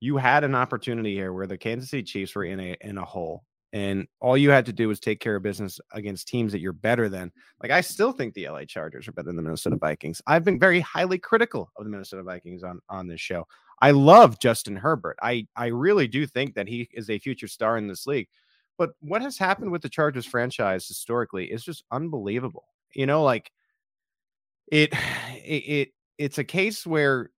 [0.00, 3.04] you had an opportunity here where the Kansas City Chiefs were in a in a
[3.04, 6.60] hole and all you had to do was take care of business against teams that
[6.60, 7.32] you're better than.
[7.62, 10.20] Like I still think the LA Chargers are better than the Minnesota Vikings.
[10.26, 13.46] I've been very highly critical of the Minnesota Vikings on on this show.
[13.80, 15.18] I love Justin Herbert.
[15.22, 18.28] I I really do think that he is a future star in this league.
[18.78, 22.64] But what has happened with the Chargers franchise historically is just unbelievable.
[22.94, 23.50] You know, like
[24.70, 24.92] it
[25.44, 27.30] it, it it's a case where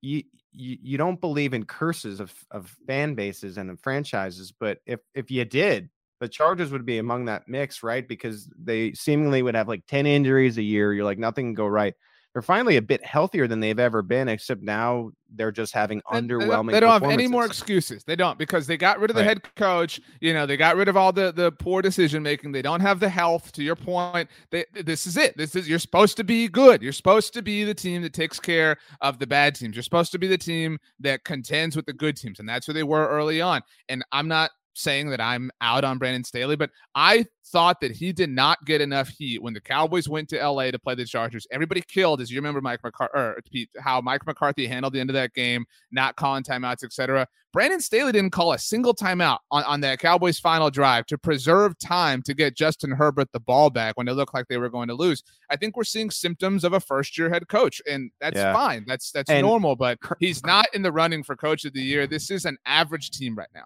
[0.00, 4.78] you you, you don't believe in curses of, of fan bases and of franchises, but
[4.86, 5.88] if if you did,
[6.20, 8.06] the Chargers would be among that mix, right?
[8.06, 10.92] Because they seemingly would have like 10 injuries a year.
[10.92, 11.94] You're like, nothing can go right
[12.32, 16.68] they're finally a bit healthier than they've ever been, except now they're just having underwhelming.
[16.68, 18.04] They, they don't have any more excuses.
[18.04, 19.28] They don't because they got rid of the right.
[19.28, 20.00] head coach.
[20.20, 22.52] You know, they got rid of all the the poor decision making.
[22.52, 23.52] They don't have the health.
[23.52, 25.36] To your point, they, this is it.
[25.36, 26.82] This is you're supposed to be good.
[26.82, 29.76] You're supposed to be the team that takes care of the bad teams.
[29.76, 32.74] You're supposed to be the team that contends with the good teams, and that's where
[32.74, 33.60] they were early on.
[33.88, 38.12] And I'm not saying that I'm out on Brandon Staley, but I thought that he
[38.12, 41.46] did not get enough heat when the Cowboys went to LA to play the Chargers.
[41.50, 45.34] Everybody killed, as you remember, Mike McCarthy, how Mike McCarthy handled the end of that
[45.34, 47.26] game, not calling timeouts, etc.
[47.52, 51.78] Brandon Staley didn't call a single timeout on, on that Cowboys final drive to preserve
[51.78, 54.88] time to get Justin Herbert the ball back when it looked like they were going
[54.88, 55.22] to lose.
[55.50, 58.54] I think we're seeing symptoms of a first year head coach, and that's yeah.
[58.54, 58.84] fine.
[58.86, 62.06] That's that's and normal, but he's not in the running for coach of the year.
[62.06, 63.64] This is an average team right now.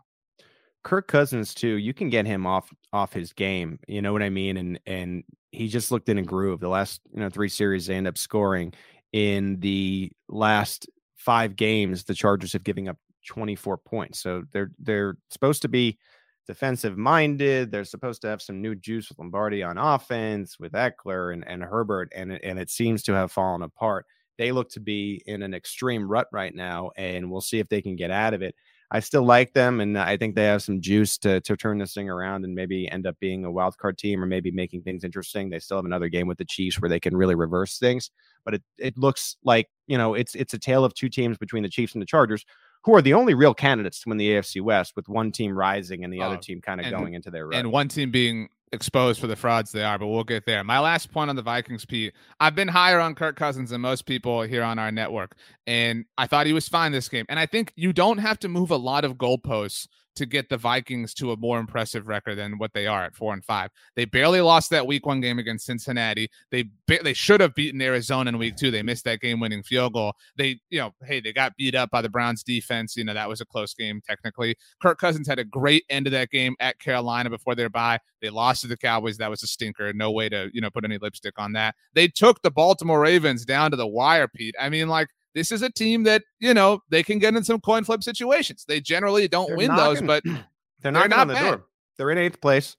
[0.86, 3.80] Kirk Cousins too, you can get him off off his game.
[3.88, 4.56] You know what I mean?
[4.56, 6.60] And and he just looked in a groove.
[6.60, 8.72] The last you know three series they end up scoring.
[9.12, 14.20] In the last five games, the Chargers have given up 24 points.
[14.20, 15.98] So they're they're supposed to be
[16.46, 17.72] defensive minded.
[17.72, 21.64] They're supposed to have some new juice with Lombardi on offense, with Ekeler and, and
[21.64, 24.06] Herbert, and and it seems to have fallen apart.
[24.38, 27.82] They look to be in an extreme rut right now, and we'll see if they
[27.82, 28.54] can get out of it.
[28.90, 31.92] I still like them, and I think they have some juice to to turn this
[31.92, 35.02] thing around and maybe end up being a wild card team or maybe making things
[35.02, 35.50] interesting.
[35.50, 38.10] They still have another game with the Chiefs where they can really reverse things,
[38.44, 41.64] but it it looks like you know it's it's a tale of two teams between
[41.64, 42.44] the Chiefs and the Chargers,
[42.84, 46.04] who are the only real candidates to win the AFC West, with one team rising
[46.04, 47.58] and the other oh, team kind of going into their run.
[47.58, 50.62] and one team being exposed for the frauds they are, but we'll get there.
[50.64, 52.14] My last point on the Vikings, Pete.
[52.40, 56.26] I've been higher on Kirk Cousins than most people here on our network, and I
[56.26, 57.26] thought he was fine this game.
[57.28, 60.56] And I think you don't have to move a lot of goalposts to get the
[60.56, 63.70] Vikings to a more impressive record than what they are at four and five.
[63.94, 66.28] They barely lost that week one game against Cincinnati.
[66.50, 68.70] They they should have beaten Arizona in week two.
[68.70, 70.14] They missed that game winning field goal.
[70.36, 72.96] They, you know, hey, they got beat up by the Browns defense.
[72.96, 74.56] You know, that was a close game technically.
[74.80, 77.98] Kirk Cousins had a great end of that game at Carolina before their bye.
[78.20, 79.18] They lost to the Cowboys.
[79.18, 79.92] That was a stinker.
[79.92, 81.74] No way to, you know, put any lipstick on that.
[81.94, 84.54] They took the Baltimore Ravens down to the wire, Pete.
[84.60, 87.60] I mean, like this is a team that you know they can get in some
[87.60, 88.64] coin flip situations.
[88.66, 90.24] They generally don't they're win those, but
[90.80, 91.44] they're not, not on the bad.
[91.44, 91.66] door.
[91.98, 92.74] They're in eighth place.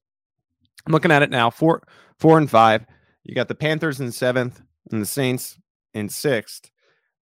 [0.86, 1.52] I'm looking at it now.
[1.52, 1.84] Four,
[2.18, 2.86] four and five.
[3.24, 4.60] You got the Panthers in seventh
[4.92, 5.58] and the Saints
[5.94, 6.72] in sixth.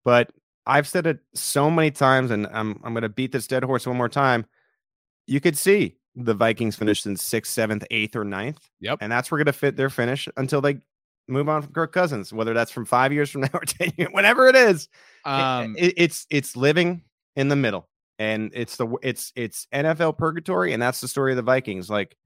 [0.05, 0.31] But
[0.67, 3.87] I've said it so many times, and I'm I'm going to beat this dead horse
[3.87, 4.45] one more time.
[5.27, 8.69] You could see the Vikings finished in sixth, seventh, eighth, or ninth.
[8.81, 8.99] Yep.
[9.01, 10.81] And that's where going to fit their finish until they
[11.33, 14.11] move on from Kirk Cousins, whether that's from five years from now or 10 years,
[14.13, 14.89] whatever it is.
[15.25, 17.03] Um, it, it's, it's living
[17.37, 20.73] in the middle and it's the, it's, it's NFL purgatory.
[20.73, 21.91] And that's the story of the Vikings.
[21.91, 22.17] Like,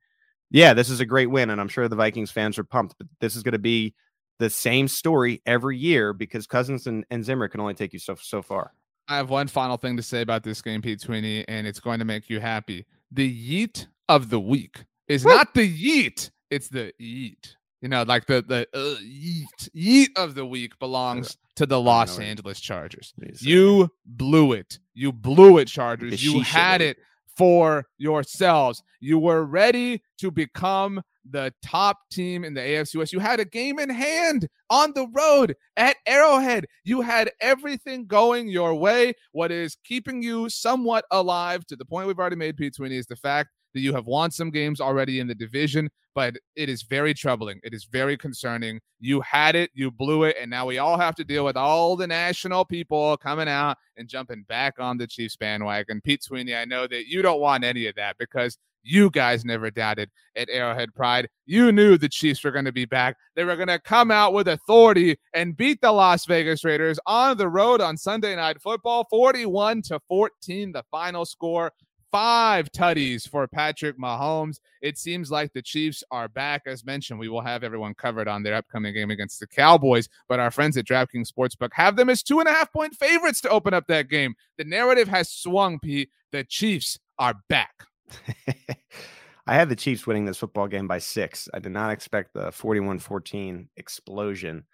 [0.51, 1.51] yeah, this is a great win.
[1.51, 3.95] And I'm sure the Vikings fans are pumped, but this is going to be
[4.39, 8.17] the same story every year because Cousins and, and Zimmer can only take you so,
[8.21, 8.73] so far.
[9.09, 12.01] I have one final thing to say about this game, Pete Sweeney, and it's going
[12.01, 12.87] to make you happy.
[13.13, 15.33] The yeet of the week is Woo!
[15.33, 17.55] not the yeet, it's the yeet
[17.87, 22.19] you know, like the the uh, yeet, yeet of the week belongs to the Los
[22.19, 23.15] Angeles Chargers.
[23.41, 24.81] You blew it.
[24.93, 26.25] You blew it, Chargers.
[26.25, 26.97] You had it
[27.37, 28.83] for yourselves.
[28.99, 33.13] You were ready to become the top team in the AFC West.
[33.13, 36.67] You had a game in hand on the road at Arrowhead.
[36.83, 39.15] You had everything going your way.
[39.31, 43.07] What is keeping you somewhat alive to the point we've already made, Pete Sweeney, is
[43.07, 46.83] the fact that you have won some games already in the division, but it is
[46.83, 47.61] very troubling.
[47.63, 48.81] It is very concerning.
[48.99, 51.95] You had it, you blew it, and now we all have to deal with all
[51.95, 56.01] the national people coming out and jumping back on the Chiefs bandwagon.
[56.01, 59.71] Pete Sweeney, I know that you don't want any of that because you guys never
[59.71, 61.29] doubted at Arrowhead Pride.
[61.45, 63.17] You knew the Chiefs were going to be back.
[63.35, 67.37] They were going to come out with authority and beat the Las Vegas Raiders on
[67.37, 71.73] the road on Sunday Night Football, 41 to 14, the final score
[72.17, 74.61] five tutties for Patrick Mahomes.
[74.81, 76.63] It seems like the Chiefs are back.
[76.65, 80.41] As mentioned, we will have everyone covered on their upcoming game against the Cowboys, but
[80.41, 83.51] our friends at DraftKings Sportsbook have them as two and a half point favorites to
[83.51, 84.35] open up that game.
[84.57, 86.09] The narrative has swung, Pete.
[86.33, 87.85] The Chiefs are back.
[89.47, 91.51] I had the Chiefs winning this football game by six.
[91.53, 94.65] I did not expect the 41 14 explosion.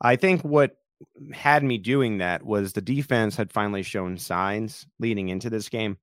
[0.00, 0.76] I think what
[1.34, 5.98] had me doing that was the defense had finally shown signs leading into this game.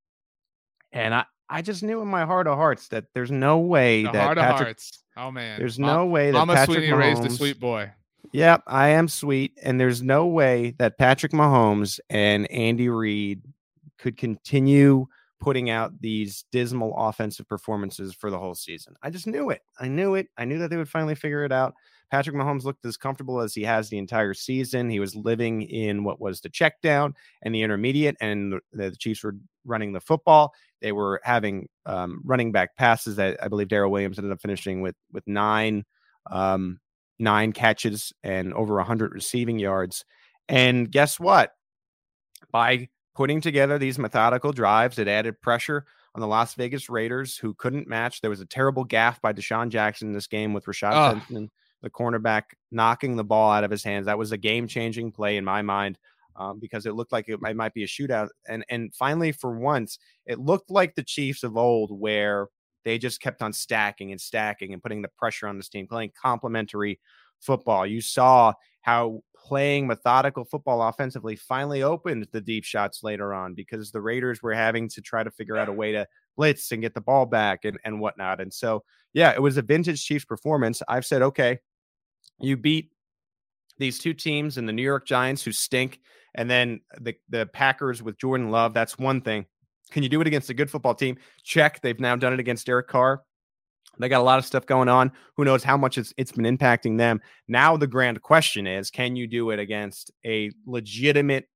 [0.98, 4.12] And I, I just knew in my heart of hearts that there's no way the
[4.12, 4.80] that Patrick.
[5.16, 7.92] Oh man, there's no way that Mama Patrick Sweeney Mahomes, raised a sweet boy.
[8.34, 13.42] Yep, I am sweet, and there's no way that Patrick Mahomes and Andy Reid
[13.98, 15.08] could continue
[15.40, 18.96] putting out these dismal offensive performances for the whole season.
[19.02, 19.62] I just knew it.
[19.80, 20.28] I knew it.
[20.38, 21.74] I knew that they would finally figure it out.
[22.10, 24.90] Patrick Mahomes looked as comfortable as he has the entire season.
[24.90, 29.24] He was living in what was the check down and the intermediate, and the Chiefs
[29.24, 30.54] were running the football.
[30.82, 34.82] They were having um, running back passes that I believe Darrel Williams ended up finishing
[34.82, 35.84] with with nine
[36.32, 36.80] um,
[37.20, 40.06] nine catches and over hundred receiving yards.
[40.48, 41.52] And guess what?
[42.52, 47.54] By putting together these methodical drives, it added pressure on the Las Vegas Raiders, who
[47.54, 48.22] couldn't match.
[48.22, 51.48] There was a terrible gaff by DeSean Jackson in this game with Rashad oh
[51.82, 54.06] the cornerback knocking the ball out of his hands.
[54.06, 55.98] That was a game changing play in my mind.
[56.36, 58.30] Um, because it looked like it might, might be a shootout.
[58.48, 62.48] And and finally, for once, it looked like the Chiefs of old, where
[62.86, 66.12] they just kept on stacking and stacking and putting the pressure on this team, playing
[66.22, 67.00] complementary
[67.40, 67.88] football.
[67.88, 73.92] You saw how playing methodical football offensively finally opened the deep shots later on because
[73.92, 76.94] the Raiders were having to try to figure out a way to blitz and get
[76.94, 78.40] the ball back and, and whatnot.
[78.40, 80.82] And so, yeah, it was a vintage Chiefs performance.
[80.88, 81.60] I've said, okay,
[82.40, 82.92] You beat
[83.78, 86.00] these two teams and the New York Giants who stink,
[86.36, 88.74] and then the the Packers with Jordan Love.
[88.74, 89.46] That's one thing.
[89.92, 91.18] Can you do it against a good football team?
[91.44, 91.82] Check.
[91.82, 93.24] They've now done it against Derek Carr.
[94.00, 95.12] They got a lot of stuff going on.
[95.38, 97.20] Who knows how much it's, it's been impacting them?
[97.48, 101.48] Now, the grand question is can you do it against a legitimate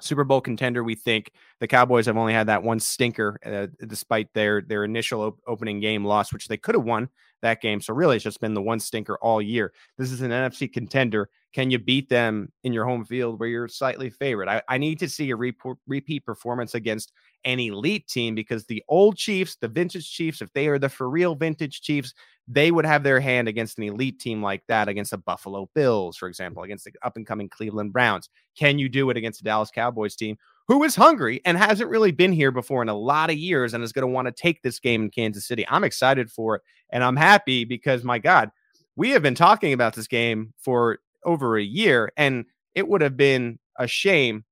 [0.00, 0.82] Super Bowl contender.
[0.82, 5.22] We think the Cowboys have only had that one stinker, uh, despite their their initial
[5.22, 7.08] op- opening game loss, which they could have won
[7.44, 7.80] that game.
[7.80, 9.72] So really, it's just been the one stinker all year.
[9.96, 11.30] This is an NFC contender.
[11.52, 14.48] Can you beat them in your home field where you're slightly favored?
[14.48, 15.54] I, I need to see a re-
[15.86, 17.12] repeat performance against
[17.44, 21.08] an elite team because the old Chiefs, the vintage Chiefs, if they are the for
[21.08, 22.12] real vintage Chiefs,
[22.48, 26.16] they would have their hand against an elite team like that, against the Buffalo Bills,
[26.16, 28.28] for example, against the up and coming Cleveland Browns.
[28.58, 32.12] Can you do it against the Dallas Cowboys team who is hungry and hasn't really
[32.12, 34.62] been here before in a lot of years and is going to want to take
[34.62, 35.66] this game in Kansas City?
[35.68, 38.50] I'm excited for it and I'm happy because, my God,
[38.96, 43.16] we have been talking about this game for over a year and it would have
[43.16, 44.44] been a shame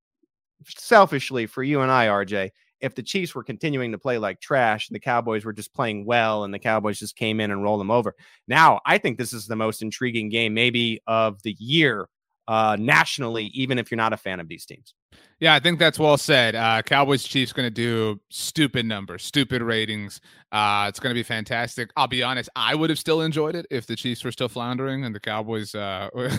[0.66, 4.88] selfishly for you and I, RJ, if the Chiefs were continuing to play like trash
[4.88, 7.81] and the Cowboys were just playing well and the Cowboys just came in and rolled
[7.81, 8.14] them over.
[8.48, 12.09] Now, I think this is the most intriguing game, maybe of the year
[12.48, 14.94] uh, nationally, even if you're not a fan of these teams.
[15.40, 16.55] Yeah, I think that's well said.
[16.55, 20.20] Uh, Cowboys Chiefs going to do stupid numbers, stupid ratings.
[20.52, 21.90] Uh, it's going to be fantastic.
[21.96, 25.05] I'll be honest, I would have still enjoyed it if the Chiefs were still floundering
[25.05, 26.31] and the Cowboys uh, were,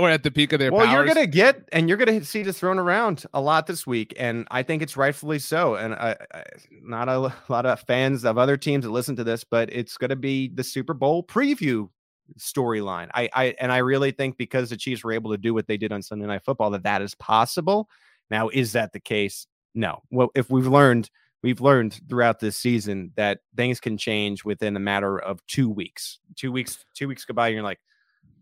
[0.00, 0.94] were at the peak of their well, powers.
[0.94, 3.86] you're going to get and you're going to see this thrown around a lot this
[3.86, 5.74] week, and I think it's rightfully so.
[5.74, 6.44] And I, I,
[6.82, 10.10] not a lot of fans of other teams that listen to this, but it's going
[10.10, 11.90] to be the Super Bowl preview
[12.38, 13.08] storyline.
[13.14, 15.76] I, I and I really think because the Chiefs were able to do what they
[15.76, 17.88] did on Sunday Night Football that that is possible.
[18.30, 19.46] Now, is that the case?
[19.74, 20.02] No.
[20.10, 21.10] Well, if we've learned,
[21.42, 26.18] we've learned throughout this season that things can change within a matter of two weeks.
[26.34, 27.80] Two weeks, two weeks go by, and you're like,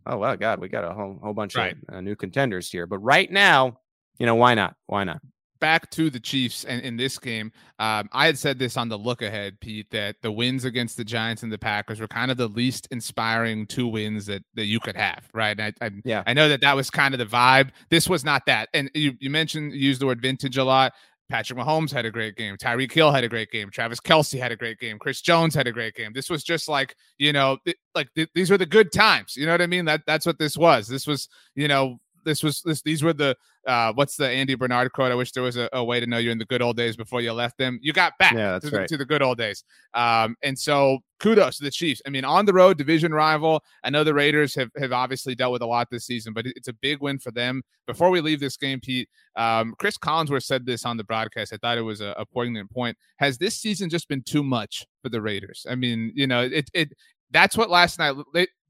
[0.07, 1.77] oh well, God, we got a whole whole bunch right.
[1.89, 2.87] of uh, new contenders here.
[2.87, 3.79] But right now,
[4.19, 4.77] you know, why not?
[4.87, 5.21] Why not?
[5.65, 8.99] Back to the Chiefs and in this game, um, I had said this on the
[8.99, 12.37] look ahead, Pete, that the wins against the Giants and the Packers were kind of
[12.37, 15.59] the least inspiring two wins that, that you could have, right?
[15.59, 17.71] I, I, yeah, I know that that was kind of the vibe.
[17.89, 18.69] This was not that.
[18.75, 20.93] And you, you mentioned you used the word vintage a lot.
[21.31, 22.57] Patrick Mahomes had a great game.
[22.59, 23.71] Tyreek Hill had a great game.
[23.71, 24.99] Travis Kelce had a great game.
[24.99, 26.13] Chris Jones had a great game.
[26.13, 29.35] This was just like, you know, th- like th- these were the good times.
[29.35, 29.87] You know what I mean?
[29.87, 30.87] That that's what this was.
[30.87, 34.93] This was, you know, this was this these were the uh, what's the Andy Bernard
[34.93, 35.11] quote?
[35.11, 36.97] I wish there was a, a, way to know you in the good old days
[36.97, 37.79] before you left them.
[37.81, 38.89] You got back yeah, to, right.
[38.89, 39.65] to the good old days.
[39.95, 42.03] Um, and so kudos to the Chiefs.
[42.07, 43.63] I mean, on the road, division rival.
[43.83, 46.69] I know the Raiders have, have obviously dealt with a lot this season, but it's
[46.69, 47.63] a big win for them.
[47.87, 51.53] Before we leave this game, Pete, um, Chris Collinsworth said this on the broadcast.
[51.53, 52.97] I thought it was a, a poignant point.
[53.17, 55.67] Has this season just been too much for the Raiders?
[55.69, 56.93] I mean, you know, it it
[57.31, 58.15] that's what last night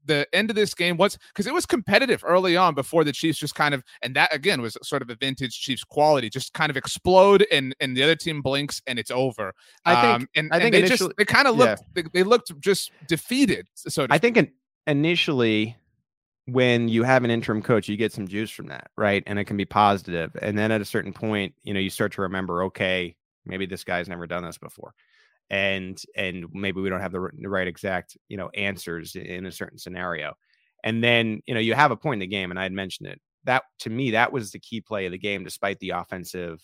[0.05, 3.39] the end of this game was because it was competitive early on before the Chiefs
[3.39, 6.69] just kind of and that again was sort of a vintage Chiefs quality, just kind
[6.69, 9.53] of explode and and the other team blinks and it's over.
[9.85, 12.01] I think um, and, I think and they just they kind of looked yeah.
[12.03, 13.67] they, they, looked just defeated.
[13.75, 14.51] So I think
[14.87, 15.75] initially
[16.47, 19.23] when you have an interim coach, you get some juice from that, right?
[19.25, 20.35] And it can be positive.
[20.41, 23.15] And then at a certain point, you know, you start to remember, okay,
[23.45, 24.93] maybe this guy's never done this before
[25.49, 29.77] and and maybe we don't have the, right exact you know answers in a certain
[29.77, 30.33] scenario.
[30.83, 33.09] And then you know you have a point in the game and i had mentioned
[33.09, 33.21] it.
[33.43, 36.61] That to me that was the key play of the game despite the offensive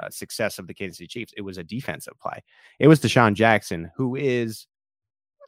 [0.00, 2.42] uh, success of the kansas city chiefs it was a defensive play.
[2.78, 4.66] It was DeSean jackson who is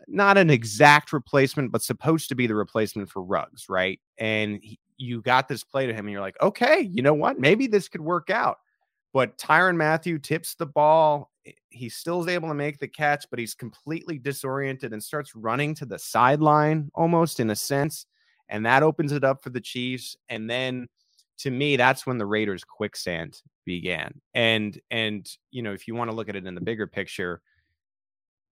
[0.07, 4.01] not an exact replacement but supposed to be the replacement for Ruggs right?
[4.19, 7.41] And he, you got this play to him and you're like okay you know what?
[7.41, 8.59] Maybe this could work out
[9.19, 11.33] but Tyrann Mathieu tips the ball.
[11.45, 15.35] Eh, he still is able to make the catch, but he's completely disoriented and starts
[15.35, 18.07] running to the sideline almost in a sense.
[18.49, 20.17] And that opens it up for the Chiefs.
[20.29, 20.87] And then
[21.39, 24.21] to me, that's when the Raiders quicksand began.
[24.35, 27.43] And and you know, if you want to look at it in the bigger picture,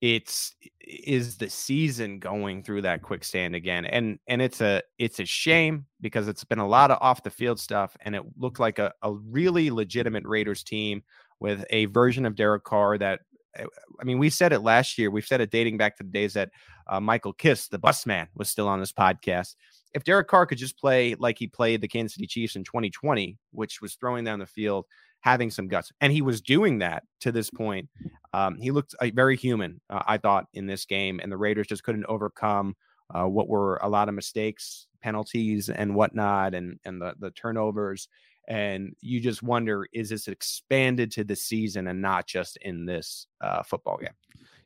[0.00, 5.24] it's is the season going through that quicksand again and and it's a it's a
[5.24, 8.78] shame because it's been a lot of off the field stuff and it looked like
[8.78, 11.02] a, a really legitimate raiders team
[11.40, 13.20] with a version of derek carr that
[13.56, 13.64] eh,
[14.00, 16.34] i mean we said it last year we've said it dating back to the days
[16.34, 16.50] that
[16.88, 19.54] uh, michael kiss the bus man was still on this podcast.
[19.94, 23.38] If derek carr could just play like he played the kansas city chiefs in 2020
[23.52, 24.84] which was throwing down the field
[25.26, 25.90] having some guts.
[26.00, 27.88] And he was doing that to this point.
[28.32, 31.18] Um, he looked uh, very human, uh, I thought, in this game.
[31.20, 32.76] And the Raiders just couldn't overcome
[33.12, 38.06] uh, what were a lot of mistakes, penalties, and whatnot, and, and the, the turnovers.
[38.46, 43.26] And you just wonder is this expanded to the season and not just in this
[43.40, 44.14] uh, football game?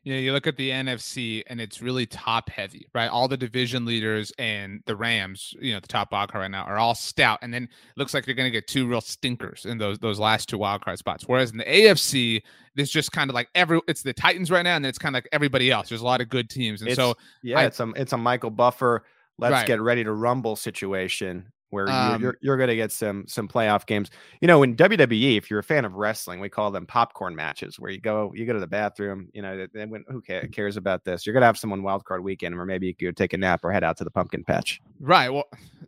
[0.03, 3.07] You know, you look at the NFC and it's really top heavy, right?
[3.07, 6.63] All the division leaders and the Rams, you know, the top wild card right now
[6.63, 7.37] are all stout.
[7.43, 10.19] And then it looks like you're going to get two real stinkers in those those
[10.19, 11.25] last two wild card spots.
[11.27, 12.41] Whereas in the AFC,
[12.75, 15.15] there's just kind of like every it's the Titans right now, and then it's kind
[15.15, 15.89] of like everybody else.
[15.89, 16.81] There's a lot of good teams.
[16.81, 19.03] And it's, so yeah, I, it's a it's a Michael Buffer.
[19.37, 19.67] Let's Right.
[19.67, 23.47] get ready to rumble situation where you're, Um, you're you're going to get some some
[23.47, 24.11] playoff games.
[24.41, 27.79] You know, in WWE, if you're a fan of wrestling, we call them popcorn matches,
[27.79, 29.29] where you go you go to the bathroom.
[29.33, 31.25] You know, when, who cares about this?
[31.25, 33.61] You're going to have someone wild card weekend, or maybe you could take a nap
[33.63, 34.81] or head out to the pumpkin patch.
[34.99, 35.29] Right.
[35.29, 35.45] Well,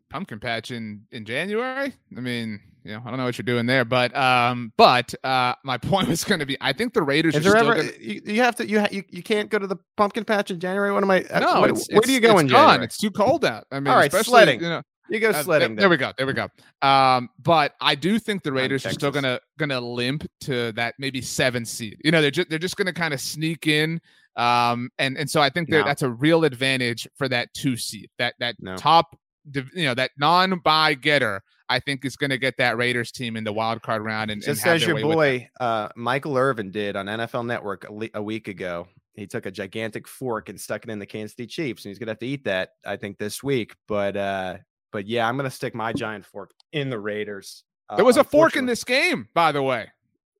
[0.10, 1.94] pumpkin patch in in January.
[2.16, 5.56] I mean, you know, I don't know what you're doing there, but um, but uh,
[5.64, 7.82] my point was going to be, I think the Raiders Is are there still ever
[7.84, 10.52] gonna, you, you have to you, ha- you you can't go to the pumpkin patch
[10.52, 10.92] in January?
[10.92, 11.24] What am I?
[11.24, 11.62] uh, no.
[11.62, 12.68] what- it's, where it's, do you go in gone.
[12.68, 12.86] January?
[12.86, 13.66] It's too cold out.
[13.72, 14.62] I mean, All right, especially, sledding.
[14.62, 14.82] You know,
[15.14, 15.76] You go uh, sledding.
[15.76, 16.12] there we go.
[16.18, 16.48] There we go.
[16.82, 21.22] Um, but I do think the Raiders are still gonna gonna limp to that maybe
[21.22, 21.98] seven seed.
[22.04, 24.02] You know, they're just they're just gonna kind of sneak in.
[24.36, 25.86] Um, and and so I think that No.
[25.86, 28.10] that's a real advantage for that two seed.
[28.18, 28.76] That that No.
[28.76, 29.16] top,
[29.54, 31.42] you know, that non buy getter.
[31.70, 34.40] I think is going to get that Raiders team in the wild card round and,
[34.40, 35.16] and Just have as your way with it.
[35.16, 38.88] boy uh, Michael Irvin did on NFL Network a, le- a week ago.
[39.14, 42.00] He took a gigantic fork and stuck it in the Kansas City Chiefs, and he's
[42.00, 43.76] gonna have to eat that, I think, this week.
[43.88, 44.58] But uh,
[44.94, 47.64] but yeah, I'm gonna stick my giant fork in the Raiders.
[47.90, 49.90] Uh, There was a fork in this game, by the way.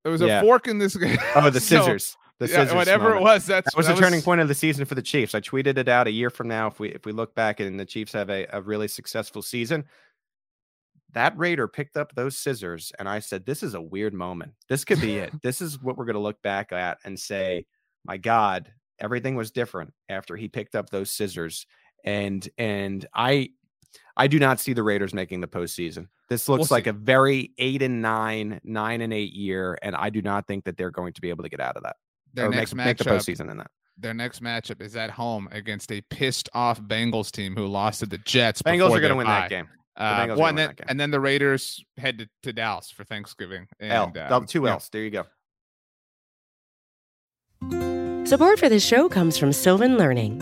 [0.04, 0.40] There was Yeah.
[0.40, 1.18] a fork in this game.
[1.36, 2.16] Oh, the So, scissors.
[2.40, 2.74] the yeah, scissors.
[2.76, 3.22] whatever moment.
[3.22, 3.46] it was.
[3.48, 5.36] That's That was the turning point of the season for the Chiefs.
[5.36, 6.68] I tweeted it out a year from now.
[6.68, 9.84] If we if we look back and the Chiefs have a, a really successful season,
[11.14, 14.54] that Raider picked up those scissors, and I said, "This is a weird moment.
[14.68, 15.32] This could be it.
[15.44, 17.66] this is what we're going to look back at and say,
[18.06, 21.66] my God, everything was different after he picked up those scissors."
[22.04, 23.52] And and I
[24.16, 26.08] I do not see the Raiders making the postseason.
[26.30, 26.90] This looks We'll like see.
[26.92, 30.78] a very eight and nine, nine and eight year, and I do not think that
[30.78, 31.96] they're going to be able to get out of that
[32.34, 33.18] Their or next make, make the matchup.
[33.18, 33.72] postseason in that.
[33.98, 38.06] Their next matchup is at home against a pissed off Bengals team who lost to
[38.08, 38.62] the Jets.
[38.62, 39.68] Bengals are going to win that game.
[39.96, 43.68] Uh, Bengals well, and then, and then the Raiders head to, to Dallas for Thanksgiving.
[43.80, 44.72] L, And, L, um, two yeah.
[44.72, 44.90] L's.
[44.92, 45.26] There you go.
[48.26, 50.42] Support for this show comes from Sylvan Learning.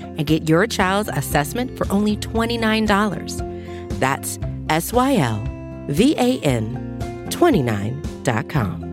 [0.17, 3.99] and get your child's assessment for only $29.
[3.99, 4.39] That's
[4.69, 5.43] S Y L
[5.87, 8.87] V A N 29.com.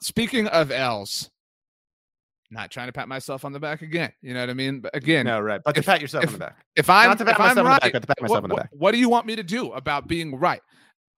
[0.00, 1.30] Speaking of L's,
[2.50, 4.12] not trying to pat myself on the back again.
[4.20, 4.80] You know what I mean?
[4.80, 5.60] But again, No, right.
[5.64, 6.64] But to pat yourself if- on the back.
[6.76, 8.30] if I'm, Not to pat if I'm myself on the back, but to pat myself
[8.30, 8.70] what, on the what- back.
[8.72, 10.60] what do you want me to do about being right?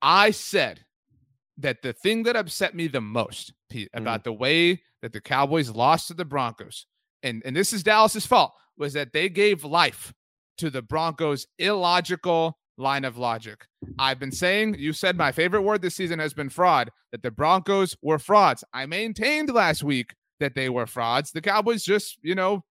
[0.00, 0.84] I said
[1.58, 4.02] that the thing that upset me the most, Pete, Mm-hmm.
[4.02, 6.86] about the way that the Cowboys lost to the Broncos,
[7.22, 10.12] and, and this is Dallas's fault, was that they gave life
[10.58, 13.64] to the Broncos' illogical line of logic.
[13.98, 17.30] I've been saying, you said my favorite word this season has been fraud, that the
[17.30, 18.62] Broncos were frauds.
[18.74, 21.30] I maintained last week that they were frauds.
[21.32, 22.64] The Cowboys just, you know,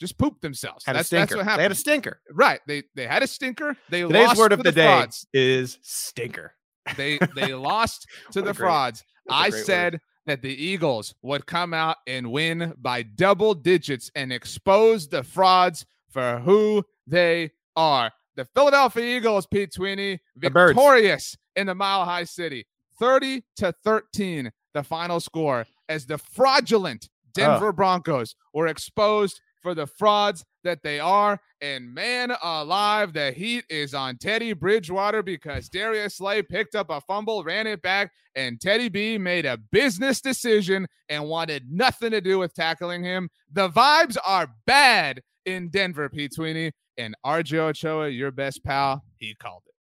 [0.00, 0.84] just pooped themselves.
[0.84, 1.26] Had that's, a stinker.
[1.26, 1.58] that's what happened.
[1.60, 2.20] They had a stinker.
[2.32, 2.60] Right.
[2.66, 3.76] They they had a stinker.
[3.88, 5.26] They Today's lost word of the, day frauds.
[5.32, 6.54] is stinker.
[6.96, 9.04] They they lost to the great- frauds.
[9.28, 9.66] I great word.
[9.66, 15.22] said that the Eagles would come out and win by double digits and expose the
[15.22, 18.12] frauds for who they are.
[18.36, 22.66] The Philadelphia Eagles, Pete Sweeney, The victorious in the Mile High City,
[22.98, 29.86] 30 to 13, the final score as the fraudulent Denver Broncos were exposed for the
[29.86, 31.40] frauds that they are.
[31.60, 37.00] And man alive, the heat is on Teddy Bridgewater because Darius Slay picked up a
[37.00, 42.20] fumble, ran it back, and Teddy B made a business decision and wanted nothing to
[42.20, 43.28] do with tackling him.
[43.52, 46.72] The vibes are bad in Denver, Pete Sweeney.
[46.98, 49.72] And RJ Ochoa, your best pal, he called it.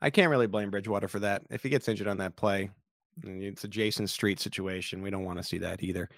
[0.00, 1.42] I can't really blame Bridgewater for that.
[1.50, 2.70] If he gets injured on that play,
[3.24, 5.02] it's a Jason Street situation.
[5.02, 6.08] We don't want to see that either.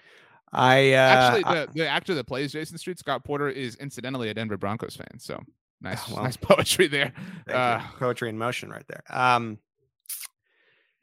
[0.51, 4.33] I uh, Actually, the, the actor that plays Jason Street, Scott Porter, is incidentally a
[4.33, 5.19] Denver Broncos fan.
[5.19, 5.39] So
[5.81, 7.13] nice, well, nice poetry there.
[7.51, 7.79] Uh.
[7.99, 9.03] Poetry in motion right there.
[9.09, 9.59] Um,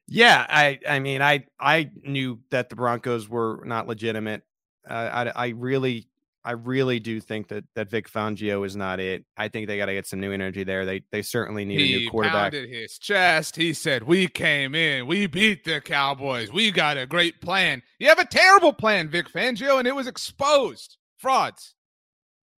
[0.09, 4.43] yeah, I, I mean, I, I knew that the Broncos were not legitimate.
[4.89, 6.07] Uh, I, I really,
[6.47, 9.25] I really do think that that Vic Fangio is not it.
[9.37, 10.87] I think they got to get some new energy there.
[10.87, 12.53] They, they certainly need a new quarterback.
[12.53, 13.57] He pounded his chest.
[13.57, 15.09] He said, "We came in.
[15.09, 16.53] We beat the Cowboys.
[16.53, 17.83] We got a great plan.
[17.99, 20.99] You have a terrible plan, Vic Fangio, and it was exposed.
[21.19, 21.75] Frauds."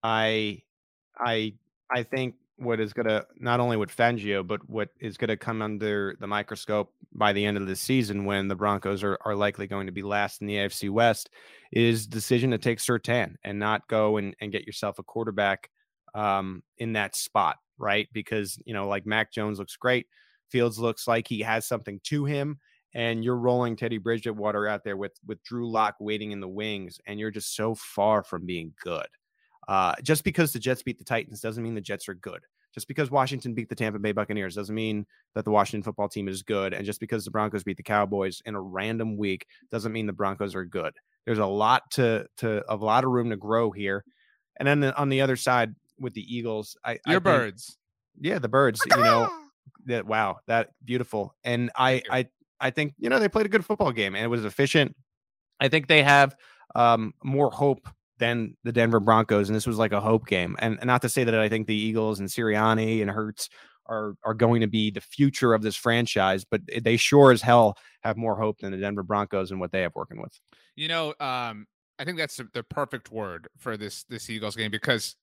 [0.03, 0.63] I,
[1.17, 1.55] I,
[1.89, 5.37] I think what is going to not only with Fangio, but what is going to
[5.37, 9.35] come under the microscope by the end of the season when the Broncos are, are
[9.35, 11.31] likely going to be last in the AFC West
[11.73, 15.71] is decision to take Surtain and not go and, and get yourself a quarterback
[16.15, 18.09] um, in that spot, right?
[18.13, 20.07] Because, you know, like Mac Jones looks great.
[20.51, 22.59] Fields looks like he has something to him.
[22.95, 26.99] And you're rolling Teddy Bridgewater out there with with Drew Lock waiting in the wings,
[27.07, 29.07] and you're just so far from being good.
[29.69, 32.41] Uh, just because the Jets beat the Titans doesn't mean the Jets are good.
[32.75, 36.29] Just because Washington beat the Tampa Bay Buccaneers doesn't mean that the Washington football team
[36.29, 36.75] is good.
[36.75, 40.13] And just because the Broncos beat the Cowboys in a random week doesn't mean the
[40.13, 40.95] Broncos are good.
[41.25, 44.05] There's a lot to to a lot of room to grow here.
[44.59, 47.79] And then the, on the other side with the Eagles, I I Your think- birds.
[48.21, 48.81] yeah, the birds.
[48.91, 49.31] You know
[49.87, 51.35] that wow, that beautiful.
[51.45, 52.29] And I I
[52.61, 54.95] I think you know they played a good football game and it was efficient.
[55.59, 56.37] I think they have
[56.75, 57.89] um more hope
[58.19, 60.57] than the Denver Broncos, and this was like a hope game.
[60.59, 63.49] And, not to say that I think the Eagles and Sirianni and Hurts
[63.87, 67.77] are are going to be the future of this franchise, but they sure as hell
[68.03, 70.33] have more hope than the Denver Broncos and what they have working with.
[70.75, 71.67] You know, um,
[71.99, 75.17] I think that's the, perfect word for this this Eagles game because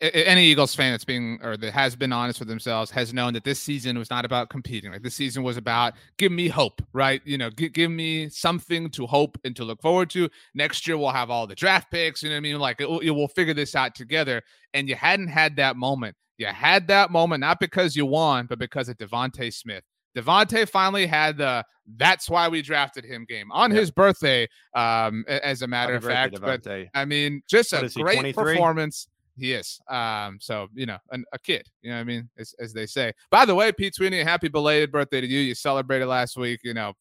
[0.00, 3.44] any Eagles fan that's being or that has been honest with themselves has known that
[3.44, 4.92] this season was not about competing.
[4.92, 7.20] Like this season was about give me hope, right?
[7.24, 10.28] You know, gi- give me something to hope and to look forward to.
[10.54, 12.22] Next year we'll have all the draft picks.
[12.22, 12.58] You know what I mean?
[12.58, 14.42] Like it, will- it, we'll figure this out together.
[14.74, 16.16] And you hadn't had that moment.
[16.36, 19.82] You had that moment not because you won, but because of DeVonta Smith.
[20.16, 21.64] DeVonta finally had the
[21.96, 23.80] that's why we drafted him game on Yeah.
[23.80, 26.90] his birthday, um, as a matter of Happy birthday, fact.
[26.94, 28.54] But I mean, just What a great 23?
[28.54, 29.08] performance.
[29.38, 29.80] He is.
[29.88, 31.68] Um, so you know, an, a kid.
[31.82, 32.28] You know what I mean?
[32.38, 33.12] As, as they say.
[33.30, 35.40] By the way, Pete Sweeney, happy belated birthday to you.
[35.40, 36.60] You celebrated last week.
[36.64, 36.92] You know,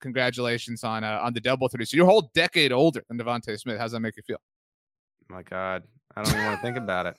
[0.00, 1.84] congratulations on uh, on the double thirty.
[1.84, 3.78] So you're a whole decade older than DeVonta Smith.
[3.78, 4.38] How's that make you feel?
[5.28, 5.82] My God,
[6.16, 7.16] I don't even want to think about it.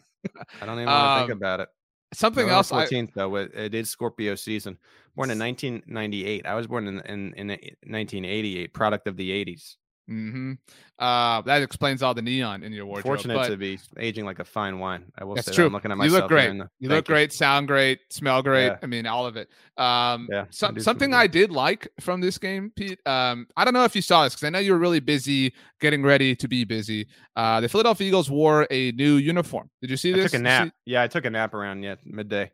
[0.61, 1.69] I don't even want to think Um, about it.
[2.13, 2.71] Something else.
[2.71, 4.77] I, 14th, though, it, it is Scorpio season.
[5.15, 6.45] Born in 1998.
[6.45, 9.75] I was born in, in, in 1988, product of the 80s.
[10.07, 10.53] Hmm
[10.99, 13.03] uh, that explains all the neon in your wardrobe.
[13.05, 15.03] Fortunate but- to be aging like a fine wine.
[15.15, 15.63] I will That's say true.
[15.65, 15.67] that.
[15.67, 16.13] I'm looking at myself.
[16.15, 16.47] You look great.
[16.47, 18.65] the- You Thank look great, sound great, smell great.
[18.67, 18.77] Yeah.
[18.81, 19.47] I mean, all of it.
[19.77, 22.99] Um, Yeah, I something I did like from this game, Pete.
[23.05, 25.53] Um, I don't know if you saw this because I know you were really busy
[25.79, 27.07] getting ready to be busy.
[27.35, 29.69] Uh, the Philadelphia Eagles wore a new uniform.
[29.81, 30.31] Did you see I this?
[30.31, 30.69] took a you see- nap.
[30.85, 32.51] Yeah, I took a nap around yeah midday.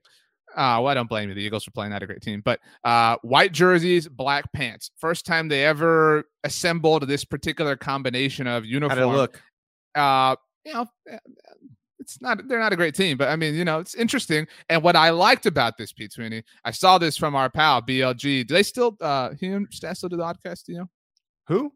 [0.56, 1.36] Uh, well, I don't blame you.
[1.36, 4.92] The Eagles were playing not a great team, but uh, white jerseys, black pants.
[5.00, 9.00] First time they ever assembled this particular combination of How uniform.
[9.00, 9.42] it look?
[9.96, 10.36] uh
[10.66, 11.18] you know uh,
[12.00, 14.82] it's not they're not a great team but i mean you know it's interesting and
[14.82, 18.44] what i liked about this pete sweeney i saw this from our pal blg do
[18.46, 20.90] they still uh he and Stan still do the podcast you know
[21.48, 21.72] Who?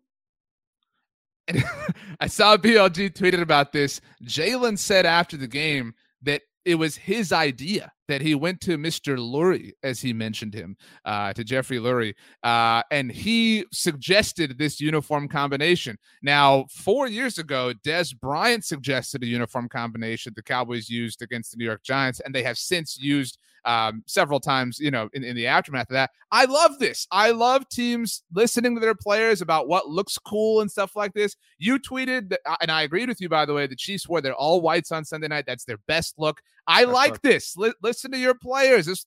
[1.47, 1.63] and
[2.19, 7.31] i saw blg tweeted about this jalen said after the game that it was his
[7.31, 9.17] idea that he went to Mr.
[9.17, 15.27] Lurie, as he mentioned him, uh, to Jeffrey Lurie, uh, and he suggested this uniform
[15.27, 15.97] combination.
[16.21, 21.57] Now, four years ago, Dez Bryant suggested a uniform combination the Cowboys used against the
[21.57, 25.35] New York Giants, and they have since used um, several times, you know, in, in
[25.35, 26.11] the aftermath of that.
[26.31, 27.05] I love this.
[27.11, 31.35] I love teams listening to their players about what looks cool and stuff like this.
[31.59, 34.33] You tweeted, that, and I agreed with you, by the way, the Chiefs wore their
[34.33, 35.43] all whites on Sunday night.
[35.45, 36.41] That's their best look.
[36.65, 37.55] I like this.
[37.57, 38.85] Li- listen to your players.
[38.87, 39.05] This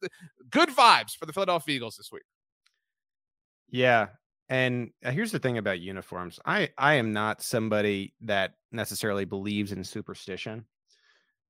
[0.51, 2.23] good vibes for the Philadelphia Eagles this week.
[3.71, 4.09] Yeah.
[4.49, 6.41] And uh, here's the thing about uniforms.
[6.45, 10.65] I I am not somebody that necessarily believes in superstition.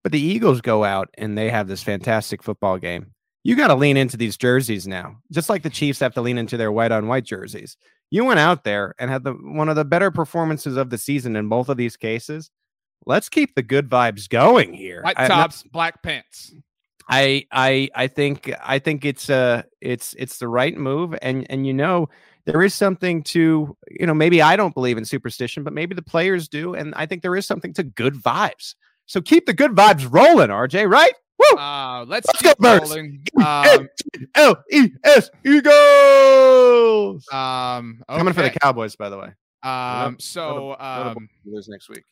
[0.03, 3.13] But the Eagles go out and they have this fantastic football game.
[3.43, 5.17] You got to lean into these jerseys now.
[5.33, 7.77] Just like the Chiefs have to lean into their white on white jerseys.
[8.11, 11.37] You went out there and had the one of the better performances of the season
[11.37, 12.51] in both of these cases.
[13.07, 15.03] Let's keep the good vibes going here.
[15.03, 16.53] White I- tops, black pants.
[17.09, 21.67] I I I think I think it's uh it's it's the right move and and
[21.67, 22.09] you know
[22.47, 26.03] there is something to you know maybe I don't believe in superstition but maybe the
[26.03, 28.77] players do and I think there is something to good vibes.
[29.11, 31.13] So keep the good vibes rolling, RJ, right?
[31.37, 31.59] Woo!
[31.59, 32.93] Uh, let's, Let's keep go, Birds.
[33.45, 33.89] Um,
[34.37, 37.27] L E S Eagles.
[37.33, 38.57] um, Coming for the.
[38.63, 39.33] Cowboys by the way.
[39.65, 42.05] Um, so um, next week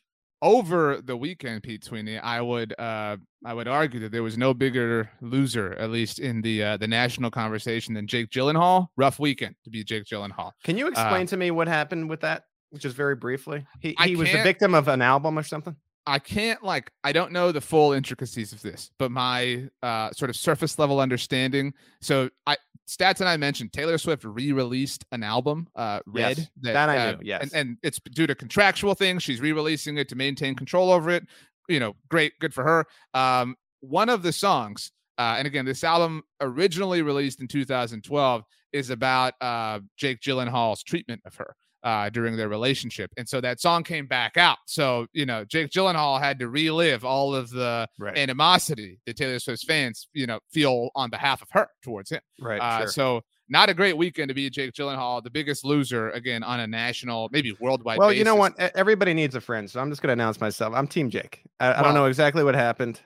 [0.43, 4.53] over the weekend, Pete Sweeney, I would uh, I would argue that there was no
[4.53, 8.89] bigger loser, at least in the uh, the national conversation, than Jake Gyllenhaal.
[8.97, 10.51] Rough weekend to be Jake Gyllenhaal.
[10.65, 12.43] Can you explain uh, to me what happened with that?
[12.77, 15.77] Just very briefly, he he was the victim of an album or something.
[16.07, 20.31] I can't like I don't know the full intricacies of this, but my uh, sort
[20.31, 21.75] of surface level understanding.
[22.01, 22.57] So I
[22.89, 26.39] stats and I mentioned Taylor Swift re-released an album, uh, Red.
[26.39, 27.19] Yes, that, that, I uh, knew.
[27.23, 29.23] Yes, and, and, it's due to contractual things.
[29.23, 31.27] She's re-releasing it to maintain control over it.
[31.69, 32.87] You know, great, good for her.
[33.13, 38.91] Um, one of the songs, uh, and again, this album originally released in 2012 is
[38.91, 43.11] about uh, Jake Gyllenhaal's treatment of her uh, during their relationship.
[43.17, 44.59] And so that song came back out.
[44.67, 48.17] So, you know, Jake Gyllenhaal had to relive all of the right.
[48.17, 52.21] animosity that Taylor Swift's fans, you know, feel on behalf of her towards him.
[52.41, 52.61] Right.
[52.61, 52.89] Uh, sure.
[52.89, 56.67] So, not a great weekend to be Jake Gyllenhaal, the biggest loser again on a
[56.67, 57.99] national, maybe worldwide.
[57.99, 58.19] Well, basis.
[58.19, 58.59] you know what?
[58.59, 60.75] Everybody needs a friend, so I'm just going to announce myself.
[60.75, 61.43] I'm Team Jake.
[61.59, 63.01] I, well, I don't know exactly what happened.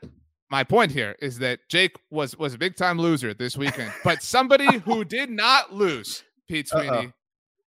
[0.50, 4.22] My point here is that Jake was was a big time loser this weekend, but
[4.22, 7.12] somebody who did not lose, Pete Sweeney, Uh-oh.